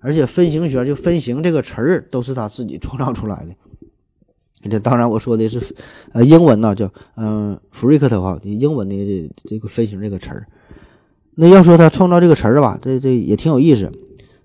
[0.01, 3.55] 而且分形学就分形这个词儿都是他自己创造出来的。
[4.69, 5.75] 这当然，我说的是，
[6.13, 10.47] 呃，英文呢叫嗯 f r e a k 哈，英文的这个飞行这个词儿。
[11.37, 13.91] 那要说他创造这个词儿吧，这这也挺有意思。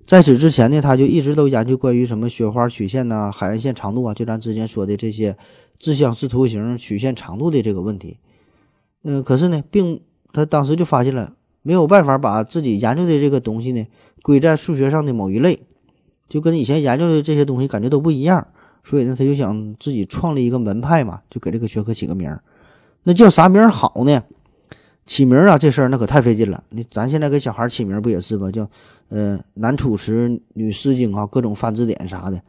[0.06, 5.36] 在此之前呢，他就一直都研究关于什么雪花曲线呐、海岸线长度啊，就咱之前说的这些
[5.80, 8.18] 自相似图形曲线长度的这个问题。
[9.04, 10.00] 嗯，可是呢，并
[10.32, 13.84] 他当时就发现了没有办法把自己研究的这个东西呢
[14.22, 15.60] 归在数学上的某一类，
[16.30, 18.48] 就跟以前研究的这些东西感觉都不一样。
[18.86, 22.42] 所以呢，他就想自己创立一个门派嘛，就给这个学科起个名儿。
[23.04, 24.24] 那叫啥名儿好呢？
[25.08, 26.64] 起名儿啊，这事儿那可太费劲了。
[26.70, 28.50] 你咱现在给小孩起名儿不也是吧？
[28.52, 28.70] 叫
[29.10, 32.40] 呃男楚辞、女诗经啊，各种翻字典啥的。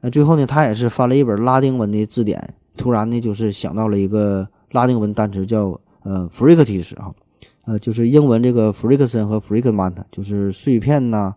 [0.00, 7.12] 那最后呢，他也是翻了一本拉丁文的字典，突然呢，就是想到了一个拉丁文单词叫呃 fractis 啊，
[7.64, 11.34] 呃就是英文这个 fraction 和 fragment，就是碎片呐，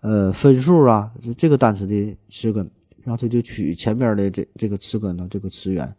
[0.00, 2.70] 呃分数啊，这个单词的词根。
[3.06, 5.94] 然后他就取前边的这这个词根呢，这个词源。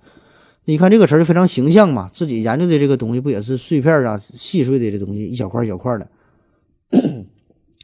[0.66, 6.10] 你看这个词儿就非常形象嘛，自己研究的这个东西不也是碎片啊，细碎的这东西，一小块一小块的。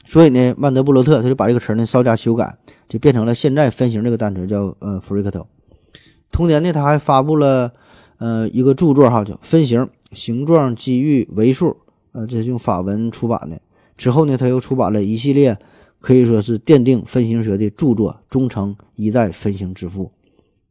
[0.05, 2.57] 所以呢，曼德布罗特他就把这个词呢稍加修改，
[2.89, 5.45] 就变成了现在分形这个单词叫呃 fractal。
[6.29, 7.71] 同年呢，他还发布了
[8.17, 11.67] 呃一个著作哈，叫《分形、形状、机遇、维数》，
[12.11, 13.61] 呃，这是用法文出版的。
[13.95, 15.57] 之后呢，他又出版了一系列。
[16.03, 20.11] 可以说是奠定分形学的著作，终成一代分形之父。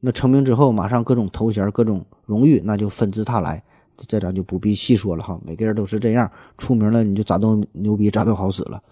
[0.01, 3.65] 那成名之后，马上各种头衔、各种荣誉，那就纷至沓来。
[3.97, 8.83] 这咱就不必细说了哈，每个人都是这样，出名了你就咋都牛逼，咋都好使了。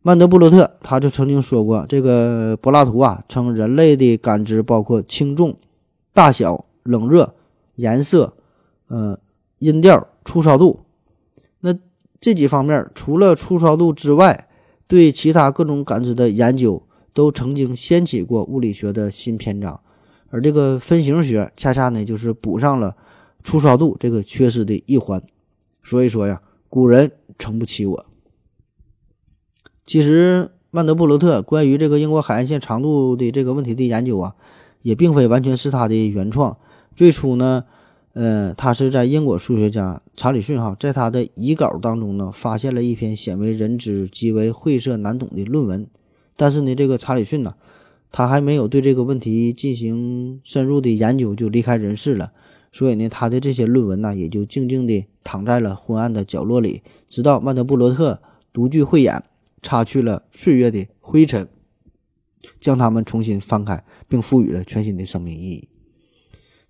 [0.00, 5.54] 曼德布罗特他就曾经说过，这个柏拉图啊，称人类的感知包括轻重、
[6.12, 7.36] 大小、冷热、
[7.76, 8.34] 颜色、
[8.88, 9.16] 呃
[9.60, 10.80] 音调、粗糙度。
[11.60, 11.72] 那
[12.20, 14.48] 这几方面，除了粗糙度之外，
[14.92, 16.82] 对其他各种感知的研究
[17.14, 19.80] 都曾经掀起过物理学的新篇章，
[20.28, 22.94] 而这个分形学恰恰呢就是补上了
[23.42, 25.22] 粗糙度这个缺失的一环。
[25.82, 28.06] 所以说呀，古人撑不起我。
[29.86, 34.34] 其实曼德布罗特关于这个英国海岸线长度的这个问题的研究啊，
[34.82, 36.58] 也并非完全是他的原创。
[36.94, 37.64] 最初呢。
[38.14, 45.86] 呃，他是在英国数学家查理逊哈，在他的遗稿当中呢，发现了一篇鲜为人知、极为晦涩难懂的论文。
[46.36, 47.54] 但是呢，这个查理逊呢，
[48.10, 52.32] 他还没有对这个问题进行深入的研究，就离开人世了。
[52.70, 58.20] 所以呢，他的这些论文呢，也就静静地躺在了昏暗的角落里，直到曼德布罗特
[58.52, 59.22] 独具慧眼，
[59.62, 61.48] 擦去了岁月的灰尘，
[62.60, 65.68] 将它们重新翻开，并赋予了全新的生命意义。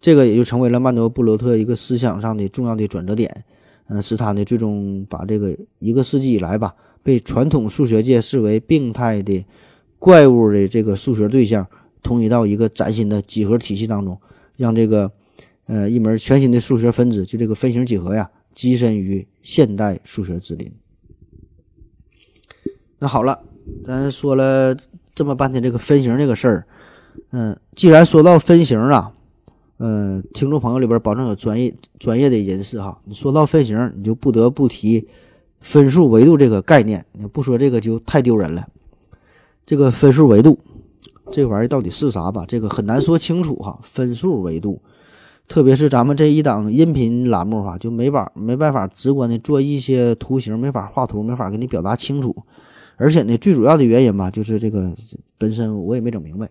[0.02, 3.44] 这个也就成为了曼德布罗特一个思想上的重要的转折点，
[3.86, 6.74] 嗯，是他呢最终把这个一个世纪以来吧，
[7.04, 9.46] 被传统数学界视为病态的
[10.00, 11.64] 怪物的这个数学对象，
[12.02, 14.20] 统一到一个崭新的几何体系当中，
[14.56, 15.12] 让这个
[15.66, 20.72] 呃一门全新的数学分支，就这个分形几何呀，跻身于现代数学之林。
[22.98, 23.44] 那好了，
[23.84, 24.76] 咱说了
[25.14, 26.66] 这么半天这个分形这个事儿，
[27.30, 29.14] 嗯，既然说到分形啊。
[29.78, 33.00] 呃，听众朋友里边保证有专业专业的人士哈。
[33.04, 35.08] 你说到分型，你就不得不提
[35.60, 37.04] 分数维度这个概念。
[37.12, 38.68] 你不说这个就太丢人了。
[39.66, 40.58] 这个分数维度
[41.30, 42.44] 这玩意儿到底是啥吧？
[42.46, 43.78] 这个很难说清楚哈。
[43.82, 44.80] 分数维度
[45.48, 52.36] 特别是咱们这一档音频栏目哈，就没法没办法直观的做一些图形，没法画图，没法给你表达清楚。
[52.96, 54.92] 而且呢，最主要的原因吧，就是这个
[55.38, 56.48] 本身我也没整明白，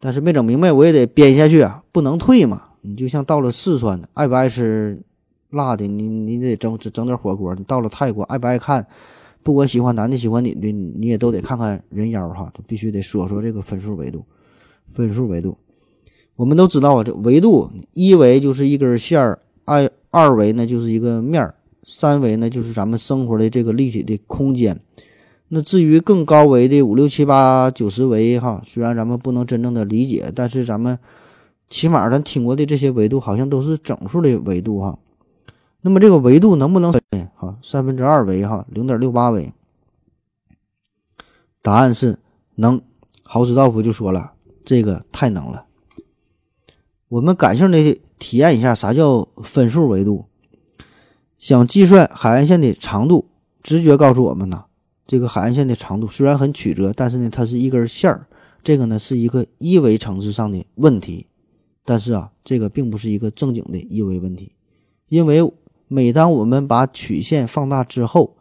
[0.00, 2.68] 但是没整明白我也得编下去啊，不能退嘛。
[2.80, 5.02] 你就像到了四川，爱不爱吃
[5.50, 7.54] 辣的，你你得整整点火锅。
[7.54, 8.86] 你到了泰国，爱不爱看，
[9.42, 14.24] 不管喜欢男的喜欢女的，你也都得看看人妖哈，必须得说说这个分数维度，
[14.90, 15.58] 分数维度。
[16.36, 24.80] 我们都知道啊，这维度一维就是一根线儿，二二维呢就是一个面儿，三维呢就是咱们生活的这个立体的空间。
[25.52, 30.98] 那至于更高维的五六七八九十维哈，虽然咱们不能真正的理解，但是咱们
[31.68, 34.98] 起码咱听过的这些维度好像都是整数的维度哈。
[35.82, 37.02] 那么这个维度能不能分
[37.34, 37.58] 哈？
[37.62, 39.52] 三分之二维哈，零点六八维。
[41.60, 42.18] 答案是
[42.54, 42.80] 能。
[43.22, 44.32] 豪斯道夫就说了，
[44.64, 45.66] 这个太能了。
[47.10, 50.24] 我们感性的体验一下啥叫分数维度。
[51.38, 53.28] 想计算海岸线的长度，
[53.62, 54.64] 直觉告诉我们呢，
[55.10, 58.28] 这个海岸线的长度虽然很曲折，但是呢，它是一根线儿。
[58.62, 61.26] 这个呢是一个一维层次上的问题，
[61.84, 64.52] 但是啊，这个并不是一个正经的一维问题，
[65.08, 65.52] 因为
[65.88, 68.36] 每当我们把曲线放大之后，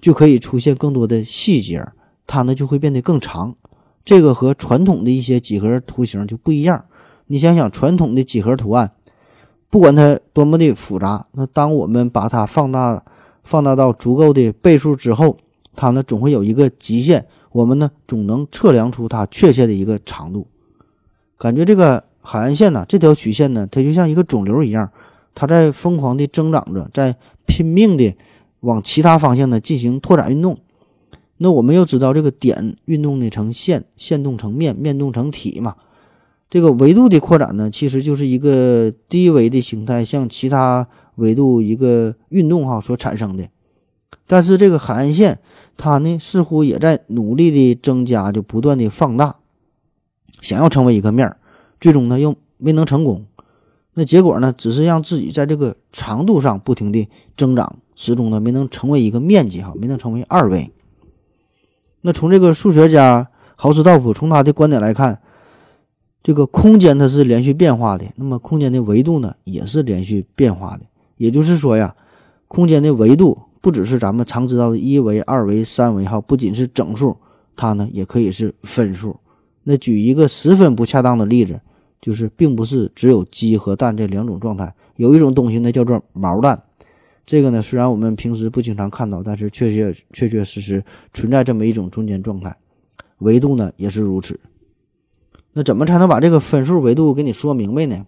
[0.00, 1.86] 就可以出现更多的细节，
[2.26, 3.54] 它呢就会变得更长。
[4.02, 6.82] 这个和传统的一些几何图形就不一样。
[7.26, 8.92] 你想想，传统的几何图案，
[9.68, 13.04] 不管它多么的复杂，那当我们把它放大、
[13.44, 15.36] 放大到足够的倍数之后，
[15.76, 20.46] 它呢总会有一个极限，我们呢总能测量出它确切的一个长度。
[21.38, 24.90] 感觉这个海岸线呢，这条曲线呢，它就像一个肿瘤一样，
[25.34, 27.14] 它在疯狂的增长着，在
[27.44, 28.16] 拼命的
[28.60, 30.58] 往其他方向呢进行拓展运动。
[31.36, 35.76] 那我们又知道，这个点运动呢成线，线动成面，面动成体嘛。
[36.48, 43.46] 这个维度的扩展呢，其实就是一个低维的形态向其他维度一个运动哈所产生的。
[44.26, 45.38] 但是这个海岸线
[45.76, 49.36] 它呢似乎也在努力的增加，就不断的放大，
[50.40, 51.36] 想要成为一个面儿，
[51.80, 53.26] 最终呢又没能成功。
[53.94, 60.72] 那结果呢，只是让自己在这个长度上不停的增长，始终呢没能成为一个面积哈，没能成为二维。
[62.00, 65.20] 那从这个数学家豪斯道夫从他的观点来看。
[66.22, 70.80] 这个空间它是连续变化的，那么空间的维度呢也是连续变化的。
[71.18, 71.94] 也就是说呀，
[72.48, 77.16] 空间的维度不只是咱们常知道的一维、二维、三维哈，不仅是整数，
[77.56, 79.18] 它呢也可以是分数。
[79.64, 81.60] 那举一个十分不恰当的例子，
[82.00, 86.62] 就是并不是只有鸡和蛋这两种状态，有一种东西呢叫做毛蛋。
[87.26, 92.56] 这个呢虽然我们平时不经常看到，但是确确确确实实存在这么一种中间状态，
[93.18, 94.38] 维度呢也是如此。
[95.54, 98.06] 那怎么才能把这个分数维度给你说明白呢？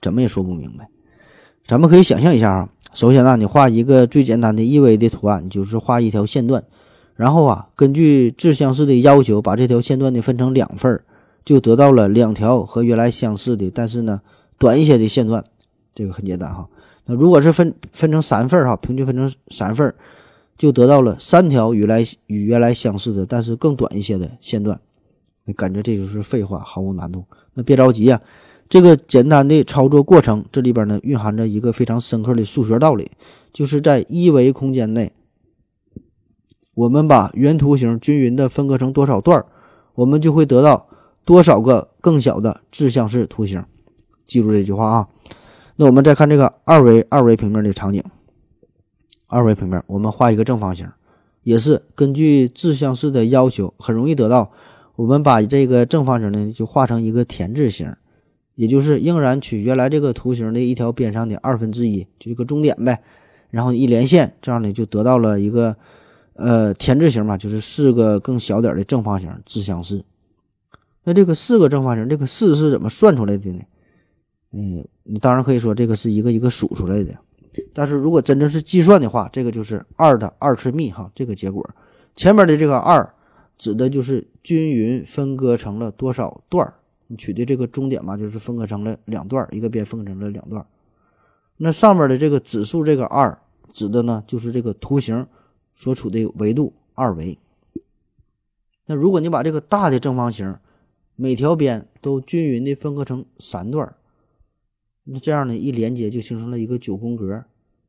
[0.00, 0.88] 怎么也说不明白。
[1.66, 6.64] 咱们可以想象一下啊，首先呢，你画一个最简单的一维的图案，就是画一条线段，
[7.14, 11.04] 然后啊，根据自相似的要求，把这条线段呢分成两份儿，
[11.44, 14.20] 就得到了两条和原来相似的，但是呢
[14.58, 15.44] 短一些的线段。
[15.94, 16.68] 这个很简单哈。
[17.06, 19.94] 那如果是分分成三份儿哈，平均分成三份儿，
[20.56, 24.80] 就得到了三条与来与原来相似的，但是更短一些的线段。
[25.44, 27.24] 你感觉这就是废话，毫无难度。
[27.54, 28.20] 那别着急呀，
[28.70, 33.10] 这个简单的操作过程，这里边呢蕴含着一个非常深刻的数学道理，
[33.52, 35.12] 就是在一维空间内，
[36.76, 39.44] 我们把原图形均匀的分割成多少段，
[39.96, 40.86] 我们就会得到
[41.24, 43.64] 多少个更小的自相似图形。
[44.28, 45.08] 记住这句话啊。
[45.74, 48.00] 那我们再看这个二维二维平面的场景，
[49.26, 50.88] 二维平面我们画一个正方形，
[51.42, 54.52] 也是根据自相似的要求，很容易得到。
[54.94, 57.96] 我们把这个正方形呢，就画成一个田字形，
[58.60, 63.02] 也就是仍然取原来这个图形的一条边上的二分之一，就一个中点呗，
[63.48, 65.74] 然后一连线，这样呢就得到了一个
[66.34, 70.04] 呃田字形嘛，就是四个更小点的正方形自相似。
[71.04, 73.62] 那这个四个正方形，这个四是怎么算出来的呢？
[74.52, 77.14] 嗯，你当然可以说这个是一个一个数出来的，
[77.72, 81.66] 但是如果真正是计算的话，这个就是二的二次幂哈，这个结果
[82.14, 83.14] 前面的这个二。
[83.60, 86.79] 指的就是均匀分割成了多少段儿？
[87.10, 90.64] 你取的这个终点嘛，就是分割成了两段，一个边分割成了两段。
[91.56, 93.36] 那上面的这个指数这个二，
[93.72, 95.26] 指的呢就是这个图形
[95.74, 97.36] 所处的维度二维。
[98.86, 100.56] 那如果你把这个大的正方形
[101.16, 103.96] 每条边都均匀的分割成三段，
[105.02, 107.44] 那这样呢一连接就形成了一个九宫格，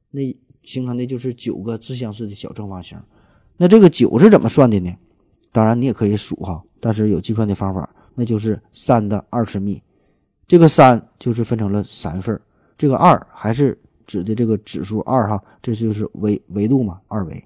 [0.09, 0.21] 那
[0.63, 2.99] 形成的就是九个自相似的小正方形。
[3.57, 4.97] 那这个九是怎么算的呢？
[5.51, 9.81] 当然，你也可以数哈，但是有计算的方法，那就是三的二次幂。
[10.47, 12.41] 这个三就是分成了三份儿，
[12.77, 17.43] 这个二还是指的这个指数二哈，这就是维维度嘛，二维。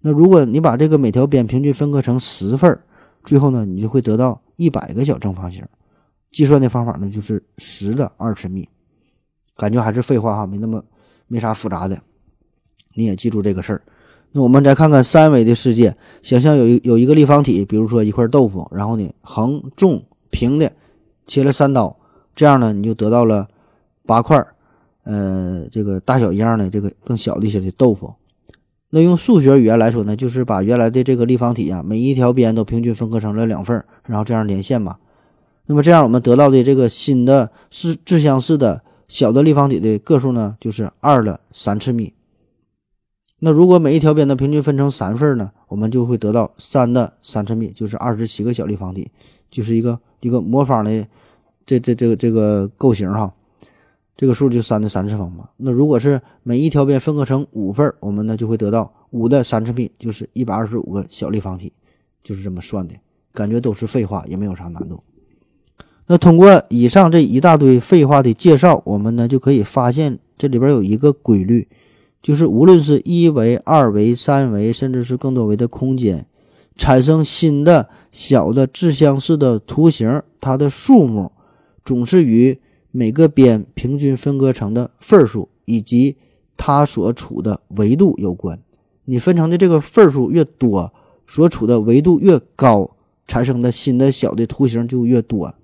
[0.00, 2.82] 那如果你把这个每条边平均分割成十份儿，
[3.24, 5.62] 最后呢，你就会得到一百个小正方形。
[6.32, 8.68] 计算的方法呢，就是十的二次幂。
[9.56, 10.82] 感觉还是废话哈，没那么
[11.26, 12.00] 没啥复杂的，
[12.94, 13.82] 你也记住这个事儿。
[14.32, 20.72] 那我们再看看三维的世界，想象有一有一个立方体，比如说一块豆腐，然后呢横纵平的
[21.26, 21.96] 切了三刀，
[22.36, 23.48] 这样呢你就得到了
[24.06, 24.46] 八块，
[25.04, 28.14] 呃，这个大小一样的这个更小一些的豆腐。
[28.90, 34.96] 那用数学语言来说呢，就是把原来的这个立方体啊，每一条边都平均分割成了两份，然后这样连线嘛。
[35.66, 38.82] 那么这样我们得到的这个新的是自相似的。
[39.06, 42.12] 小的立方体的个数呢，就是二的三次幂。
[43.40, 49.10] 那如果每一条边的平均分成三份呢，我们就会得到三的三次幂，就是二十七个小立方体，
[49.50, 51.06] 就是一个一个魔方的
[51.66, 53.34] 这这这个这个构型哈。
[54.16, 55.48] 这个数就三的三次方嘛。
[55.56, 61.72] 那如果是每一条边分割成五份，我们呢就会得到五的三次幂，就是一百二十五个小立方体，
[62.22, 62.94] 就是这么算的。
[63.32, 65.02] 感觉都是废话，也没有啥难度。
[66.08, 71.66] 那通过以上这一大堆废话的介绍，我们呢就可以发现这里边有一个规律，
[72.22, 76.26] 就是无论是一维、二维、三维，甚至是更多维的空间，
[76.76, 81.32] 产生新的小的自相似的图形，它的数目
[81.84, 82.58] 总是与
[82.90, 86.16] 每个边平均分割成的份数以及
[86.56, 88.58] 它所处的维度有关。
[89.06, 90.92] 你分成的这个份数越多，
[91.26, 92.96] 所处的维度越高，
[93.26, 95.54] 产生的新的小的图形就越多。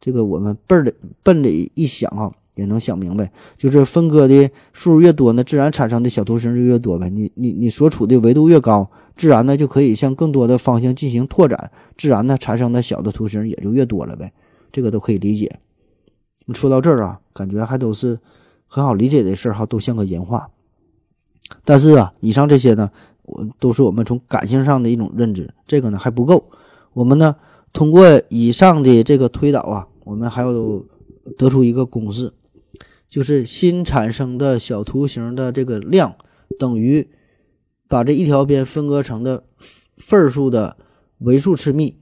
[0.00, 7.08] 这个我们笨的笨的一想啊，也能想明白，就是分割的数越多呢，自然产生的小图形就越多呗。
[7.10, 14.32] 你你你所处的维度越高，自然呢就可以向更多的方向进行拓展，自然呢产生的小的图形也就越多了呗。
[14.70, 15.58] 这个都可以理解。
[16.52, 18.18] 说到这儿啊，感觉还都是
[18.66, 20.48] 很好理解的事儿哈，都像个人话。
[21.64, 22.90] 但是啊，以上这些呢，
[23.22, 26.44] 我都是我们从感性上的一种认知，这个呢还不够。
[26.92, 27.34] 我们呢
[27.72, 29.88] 通过以上的这个推导啊。
[30.04, 30.52] 我们还要
[31.38, 32.30] 得出一个公式，
[33.14, 36.16] 就是新产生的小图形的这个量
[36.58, 37.08] 等于
[37.86, 39.44] 把这一条边分割成的
[39.96, 40.76] 份数的
[41.18, 41.94] 维数次幂。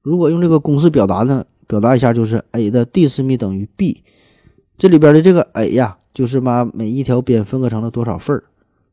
[0.00, 4.02] 如果用这个公式表达呢，表达一下就是 a 的 d 次幂等于 b。
[4.78, 8.44] 这里边的这个 a 呀，就是把每一条边分割成了多少份儿，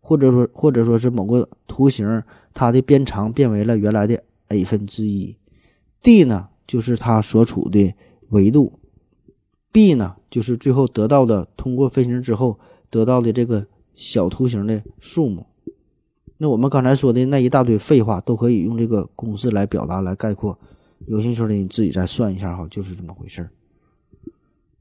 [0.02, 2.22] 或者说或者说是某个图形
[2.54, 5.38] 它的边长变为了原来的 a 分之一。
[6.02, 7.94] d 呢，就是它所处的。
[8.32, 8.78] 维度
[9.72, 12.60] ，b 呢，就是最后得到的，通过分形之后
[12.90, 15.46] 得到的这个小图形的数目。
[16.38, 20.58] 那我们刚才说的那一大堆废话，都可以用这个公式来表达、来概括。
[21.08, 23.50] 有兴趣的你自己再算一下哈，就是这么回事儿。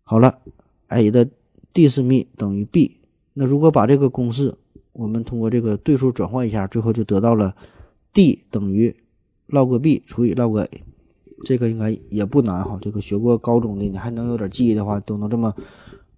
[0.03, 0.41] 好了
[0.89, 1.28] ，a 的
[1.72, 2.97] d 次幂等于 b。
[3.34, 4.57] 那如果把这个公式
[4.93, 7.55] 我们通过这个对数转换一下，最后就得到了
[8.12, 8.97] d 等于
[9.49, 10.68] log b 除以 log a。
[11.45, 15.55] 这个应该也不难哈，这个学过高中的你还能有点记忆的话，都能这么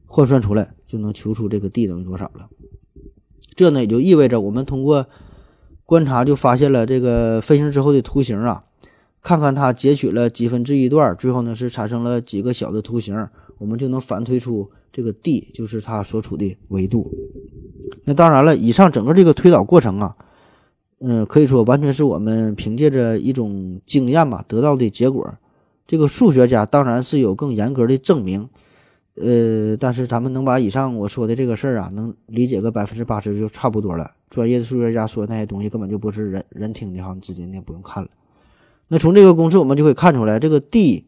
[0.06, 2.48] 换算出来，就能求出这个 d 等于多少了。
[3.54, 5.06] 这呢也就意味着我们通过
[5.84, 8.64] 观察就发现了这个飞行之后的图形啊，
[9.22, 17.12] 看看它截取了几分之一段，最后呢是产生了几个小的图形，我们就能反推出这个 d 就是它所处的维度。
[18.04, 20.16] 那当然了，以上整个这个推导过程啊。
[21.00, 25.34] 嗯，可以说完全是我们凭借着一种经验吧得到的结果。
[25.86, 28.48] 这个数学家当然是有更严格的证明，
[29.14, 34.12] 呃，但是咱们能把以上我说的这个事儿啊，能理解个百分之八十就差不多了。
[34.28, 38.10] 专业的数学家说那些东西根本就不是人人听的哈，你直接也不用看了。
[38.88, 41.06] 那从这个公式我们就可以看出来，这个 d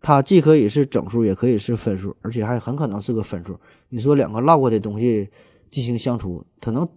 [0.00, 3.58] 它既可以是整数，也可以是分数，而且还很可能是个分数。
[3.88, 5.28] 你说两个落过的东西
[5.70, 6.88] 进行相除，它能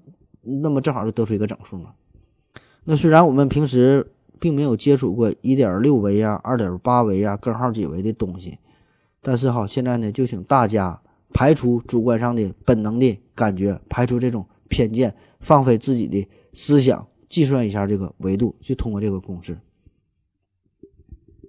[0.41, 1.93] 那么正好就得出一个整数吗？
[2.89, 8.59] 那虽然我们平时并没有接触过一点六维呀、二点八维呀、根号几维的东西，
[9.21, 11.01] 但是哈，现在呢，就请大家
[11.33, 19.57] 排除主观上的本能的感觉，排除这种偏见，放飞自己的思想，计算一下这个维度，就通过这个公式。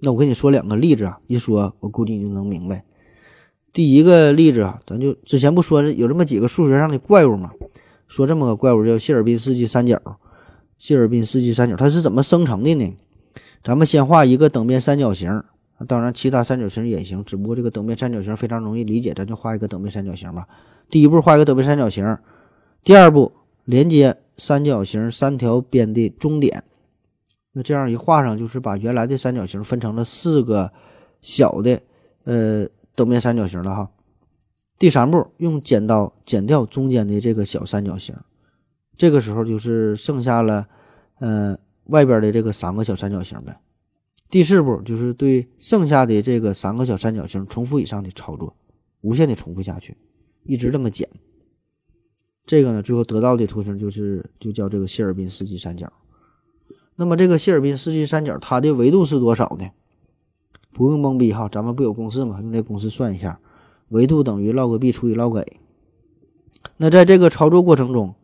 [0.02, 2.84] 那我跟你说两个例子啊，一说我估计你就能明白。
[3.72, 7.52] 第一个例子啊，咱就之前不说有这么几个数学上的怪物嘛，
[8.08, 10.18] 说这么个怪物叫谢尔宾斯基三角。
[10.78, 12.96] 谢尔宾斯基三角它是怎么生成的呢？
[13.64, 15.42] 咱们先画一个等边三角形，
[15.86, 20.46] 当然其他三角形也行，只不过这个等边三角形非常容易理解，咱就画一个等边三角形吧。
[20.88, 22.16] 第一步画一个等边三角形，
[22.84, 23.32] 第二步
[23.64, 26.64] 连接三角形三条边的中点。
[27.52, 30.72] 那这样一画上，就是把原来的三角形分成了四个
[31.20, 31.80] 小的，
[32.24, 33.90] 呃，等边三角形了哈。
[34.78, 38.14] 第三步，用剪刀剪掉中间的这个小三角形，
[38.98, 40.68] 这个时候就是剩下了，
[41.20, 43.60] 呃，外边的这个三个小三角形呗。
[44.28, 48.56] 第四步就是对剩下的这个三个小三角形重复以上的操作，
[49.00, 49.96] 无限的重复下去，
[50.42, 51.08] 一直这么剪。
[52.44, 55.92] 这个呢，最后得到的图形就是就叫这个谢尔宾斯基三角。
[56.96, 59.68] 那么这个谢尔宾斯基三角它的维度是多少呢？
[60.72, 62.40] 不用懵逼哈，咱们不有公式吗？
[62.42, 63.40] 用这公式算一下，
[63.90, 65.46] 维度等于 log b 除以 log a。
[66.78, 68.14] 那在这个操作过程中，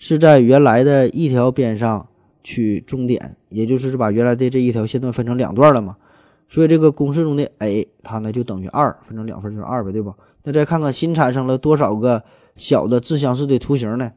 [0.00, 2.08] 是在原来的一条边上。
[2.42, 5.98] 取中点，也就是把原来的这一条线段分成两段了嘛，
[6.48, 10.14] 所以这个公式中的 a 它呢就等于二，分成两份就是二呗，对不？
[10.44, 12.24] 那再看看新产生了多少个
[12.56, 14.12] 小的自相似的图形呢？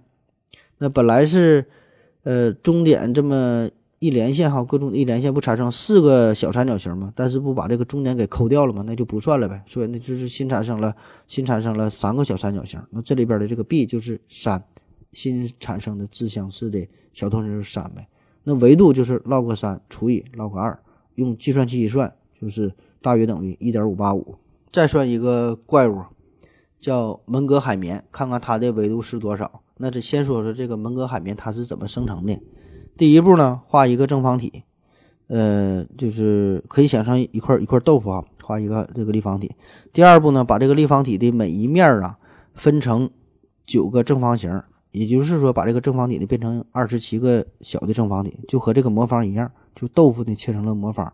[0.77, 1.65] 那本来是
[2.23, 3.67] 呃中点这么
[3.99, 7.11] 一连线哈，各种一连线不产生四个小三角形吗？
[7.13, 8.85] 但是不把这个中点给抠掉了吗？
[8.87, 9.61] 那就不算了呗。
[9.65, 10.95] 所以那就是新产生了
[11.27, 14.63] 新产生了三个小三角形，那这里边的这个 b 就是三，
[15.13, 18.07] 新产生的自相似的小图形是三呗。
[18.43, 20.77] 那维度就是 log 三除以 log 二，
[21.15, 24.35] 用计算器一算就是大约等于一点五八五。
[24.71, 26.03] 再算一个怪物，
[26.81, 29.61] 叫门格海绵，看看它的维度是多少。
[29.77, 32.41] 那这先说说这个门格海绵它是怎么生成的。
[32.97, 34.63] 第一步呢，画一个正方体，
[35.27, 39.51] 呃，就是可以想象一块一块豆腐啊，画一个这个立方体。
[39.93, 42.17] 第二步呢，把这个立方体的每一面啊
[42.53, 43.09] 分成
[43.65, 44.61] 九个正方形。
[44.93, 51.11] 也就是说，把这个正方体呢变成二十七个小的正方体，就和这个魔方一样，就豆腐呢切成了魔方。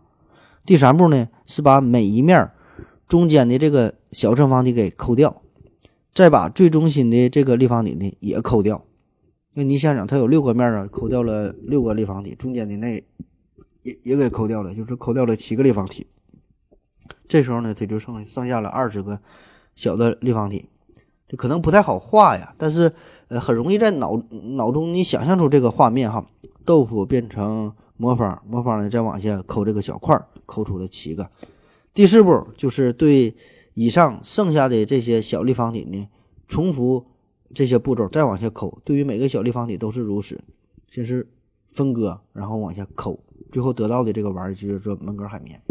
[0.66, 2.50] 第三步呢是把每一面
[3.08, 5.42] 中间的这个小正方体给抠掉，
[6.14, 8.84] 再把最中心的这个立方体呢也抠掉。
[9.54, 13.02] 那你想想，它有六个面啊，抠掉了六个立方体，中间的那也
[14.04, 16.06] 也给抠掉了，就是抠掉了七个立方体。
[17.26, 19.20] 这时候呢，它就剩剩下了二十个
[19.74, 20.68] 小的立方体。
[21.30, 22.92] 这可能不太好画呀，但是
[23.28, 24.20] 呃很容易在脑
[24.56, 26.26] 脑中你想象出这个画面哈，
[26.64, 31.30] 豆腐变成魔方，魔方呢再往下抠这个小块，抠出了七个。
[31.94, 33.36] 第四步就是对
[33.74, 36.08] 以上剩下的这些小立方体呢
[36.48, 37.06] 重复
[37.54, 38.80] 这些步骤，再往下抠。
[38.84, 40.40] 对于每个小立方体都是如此，
[40.88, 41.30] 先是
[41.68, 43.20] 分割，然后往下抠，
[43.52, 45.62] 最后得到的这个玩意儿就是说门格海绵。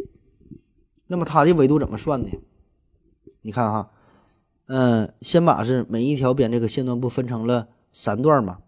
[1.08, 2.32] 那么它的维度怎么算呢？
[3.42, 3.92] 你看哈。
[4.72, 8.60] 嗯，先把是每一条边这个线段不分成了三段嘛，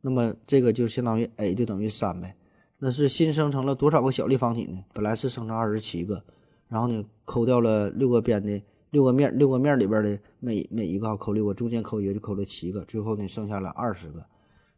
[0.00, 2.34] 那么这个就相当于 a 就等于三呗。
[2.78, 4.84] 那是新生成了多少个小立方体呢？
[4.92, 6.24] 本来是生成二十七个，
[6.66, 14.26] 然后呢抠掉了六个边的六个面，六个面里边的每每一个抠六个，中间抠一个就抠了七个，最后呢剩下了二十个。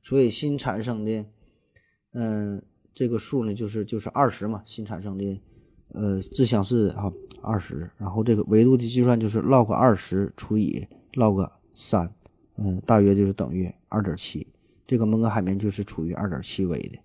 [0.02, 1.24] 所以新产生的，
[2.12, 2.62] 嗯，
[2.94, 5.42] 这个数呢就是就是二十嘛，新产生的。
[5.94, 7.10] 呃，自相似的哈，
[7.46, 12.12] 二十，然后这个维度的计算就是 log 二十除以 log 三，
[12.56, 14.48] 嗯，大约就是等于二点七。
[14.84, 16.98] 这个蒙哥海绵就是处于二点七维的。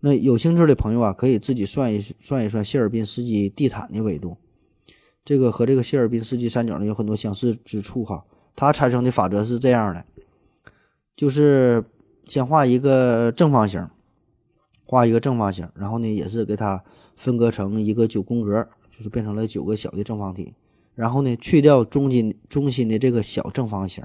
[0.00, 4.36] 那有兴趣的朋友啊，可以自己算一算一算谢尔宾斯基地毯的维度。
[5.24, 8.24] 这个和这个谢尔宾斯基三角呢有很多相似之处哈。
[8.54, 10.04] 它产生的法则是这样的，
[11.16, 11.84] 就是
[12.24, 13.88] 先画一个正方形。
[14.88, 16.84] 画一个正方形，然后呢，也是给它
[17.16, 20.54] 分割成一个九宫格，就是变成了九个小的正方体。
[20.94, 24.02] 然后呢，去掉中心中心的这个小正方形，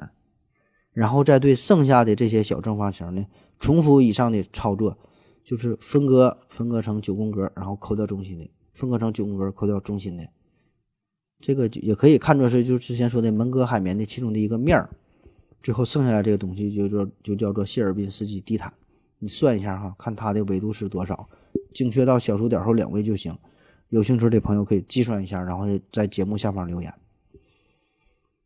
[0.92, 3.26] 然后再对剩下的这些小正方形呢，
[3.58, 4.98] 重复以上的操作，
[5.42, 10.28] 就是分割分割成九宫格，然后抠掉中心的，分割成九宫格，抠掉中心的。
[11.40, 14.90] 这个也可以看作是就之前说的门格海绵的其中的一个面儿。
[15.64, 18.74] 最后剩下来这个东西就叫就叫做谢尔宾斯基地毯。
[19.20, 21.30] 你算一下哈，看它的维度是多少，
[21.72, 23.34] 精确到小数点后两位就行。
[23.92, 26.94] 有兴趣的朋友可以计算一下，然后在节目下方留言。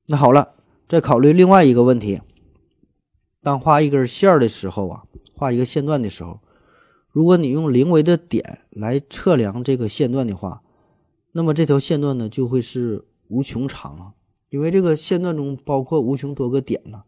[0.08, 0.56] 那好了，
[0.90, 2.20] 再考虑另外一个问题：
[3.44, 5.04] 当画一根线的时候啊，
[5.36, 6.40] 画一个线段的时候，
[7.12, 10.64] 如果你用零维的点来测量这个线段的话，
[11.34, 14.14] 那么这条线段呢就会是无穷长啊，
[14.50, 17.04] 因为这个线段中包括无穷多个点呢。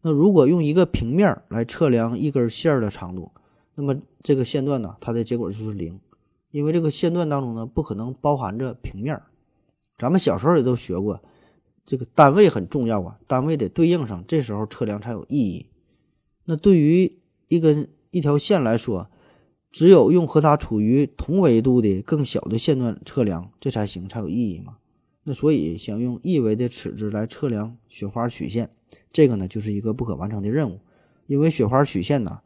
[0.00, 3.32] 那如果用一个平面来测量一根线的长度，
[3.74, 6.00] 那么这个线段呢，它的结果就是零，
[6.56, 9.20] 因为这个线段当中呢不可能包含着平面。
[9.98, 11.22] 咱们小时候也都学过，
[11.84, 15.66] 这个单位很重要啊，单位得对应上，这时候测量才有意义。
[16.46, 19.10] 那对于一根一条线来说，
[19.70, 24.78] 只有用和它处于同维度的更小的线段测量，这才行，才有意义嘛。
[25.24, 28.70] 那所以想用一维的尺子来测量雪花曲线，
[29.12, 30.80] 这个呢就是一个不可完成的任务，
[31.26, 32.40] 因为雪花曲线呢，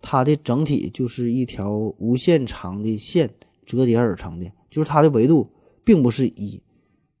[0.00, 3.34] 它的整体就是一条无限长的线
[3.68, 5.50] 折叠而成的，就是它的维度
[5.84, 6.62] 并不是一，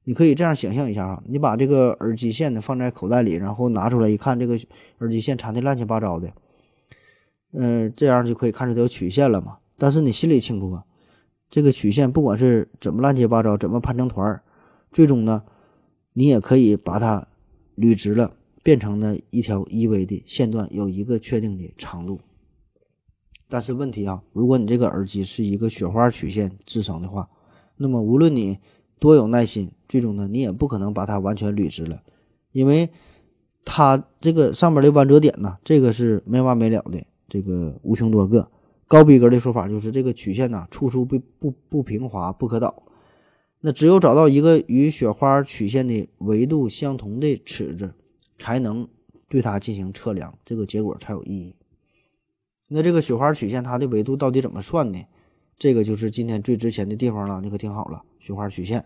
[0.04, 4.58] 你可以这样想象一下哈，你把这个耳机线呢放在口袋里，然后拿出来一看，这个
[5.00, 6.32] 耳机线缠的乱七八糟的，
[7.52, 9.58] 嗯，这样就可以看出它有曲线了嘛。
[9.76, 10.84] 但是你心里清楚啊，
[11.50, 14.40] 这个曲线不管是怎么乱七八糟，怎么盘成团，
[14.90, 15.44] 最终呢，
[16.14, 17.28] 你也可以把它
[17.76, 18.32] 捋直了，
[18.62, 22.18] 变成了一条一维的线段，有一个确定的长度。
[23.48, 27.28] 但是问题啊，如果你这个耳机是一个雪花曲线制成的话，
[27.76, 28.58] 那么无论你
[28.98, 32.02] 多有耐心，最终呢，你也不可能把它完全捋直了，
[32.52, 32.90] 因为
[33.64, 38.50] 它这个上面的弯折点呢，这个是没完没了的，这个无穷多个。
[38.86, 42.82] 高逼格的说法就是这个曲线呐，处处不不不平滑，不可导。
[43.60, 47.92] 那只有找到一个与雪花曲线的维度相同的尺子，
[48.38, 48.88] 才能
[49.28, 51.54] 对它进行测量，这个结果才有意义。
[52.68, 55.04] 那这个雪花曲线它的维度到底怎么算呢？
[55.58, 58.84] 这个就是今天最值钱的地方了，你可听好了，雪花曲线。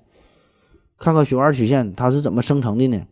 [0.98, 3.06] 看看雪花曲线它是怎么生成的呢？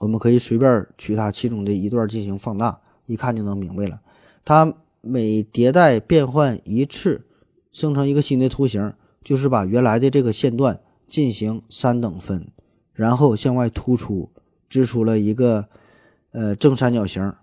[0.00, 4.00] 我们可以随便取它其中的一段进行放大，一看就能明白了。
[4.44, 7.26] 它每迭代变换一次，
[7.70, 12.50] 生成一个新的图形，就是把原来的这个线段进行三等分，
[12.92, 14.30] 然后向外突出，
[14.68, 15.68] 织出了一个
[16.32, 17.34] 呃正三角形，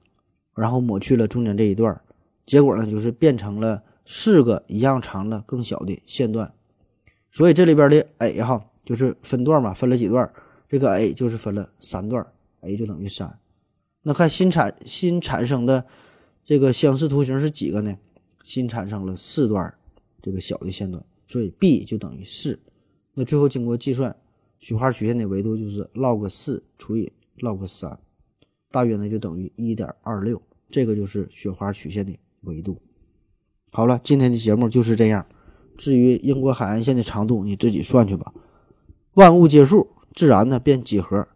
[0.56, 2.02] 然后抹去了中间这一段，
[2.46, 6.54] 结果呢就是变成了四个一样长的更小的线段。
[7.32, 10.32] 所以这里边的 a 哈就是分段嘛，分了几段，
[10.68, 12.26] 这个 a 就是分了三段
[12.62, 13.40] ，a 就等于三。
[14.04, 15.86] 那看新产新产生的。
[16.48, 17.98] 这个相似图形是几个呢？
[18.44, 19.74] 新产生了四段
[20.22, 22.60] 这个小的线段，所以 b 就等于四。
[23.16, 24.16] 那最后经过计算，
[24.60, 27.98] 雪花曲线的维度就是 log 四除以 log 三，
[28.70, 30.40] 大约呢就等于一点二六。
[30.70, 32.16] 这个就是雪花曲线的
[32.46, 32.82] 维度。
[33.72, 35.26] 好了，今天的节目就是这样。
[35.78, 38.34] 至于英国海岸线的长度，你自己算去吧。
[39.16, 41.28] 万物皆数，自然呢变几何。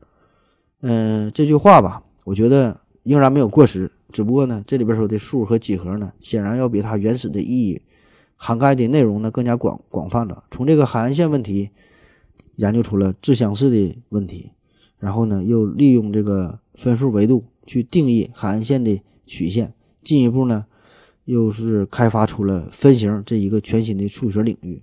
[0.81, 3.91] 嗯，这句话吧，我觉得仍然没有过时。
[4.11, 7.81] 只不过呢，这里边说的数和几何呢，显然要比它原始的意义
[8.35, 10.45] 涵盖的内容呢更加广广泛了。
[10.49, 11.69] 从这个海岸线问题
[12.55, 14.51] 研究出了自相似的问题，
[14.97, 20.65] 然后呢，又利用这个分数维度去定义海岸线的曲线，进一步呢，
[21.29, 24.81] 又是开发出了分形这一个全新的数学领域。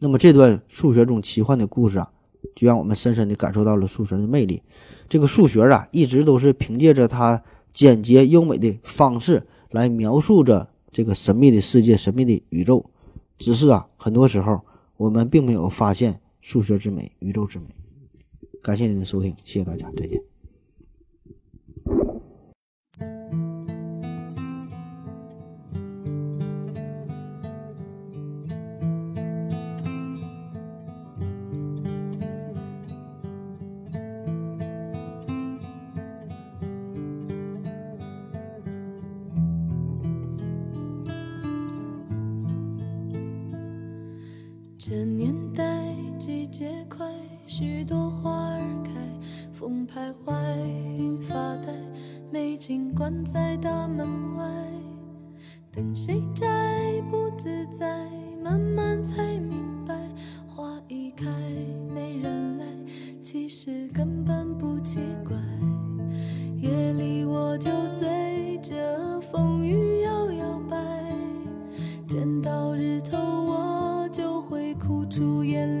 [0.00, 2.12] 那么这段数学中奇幻的故事啊，
[2.54, 4.62] 就让我们深深地感受到了数学的魅力。
[5.08, 7.42] 这个数学啊，一直都是凭借着它。
[7.72, 12.90] 简洁优美的方式来描述着这个神秘的世界、神秘的宇宙。
[13.38, 14.62] 只是啊，很多时候
[14.96, 17.66] 我们并没有发现数学之美、宇宙之美。
[18.60, 20.29] 感谢您的收听，谢谢大家，再见。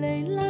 [0.00, 0.49] 累了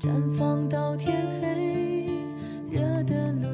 [0.00, 2.08] 绽放到天黑，
[2.70, 3.49] 热的路。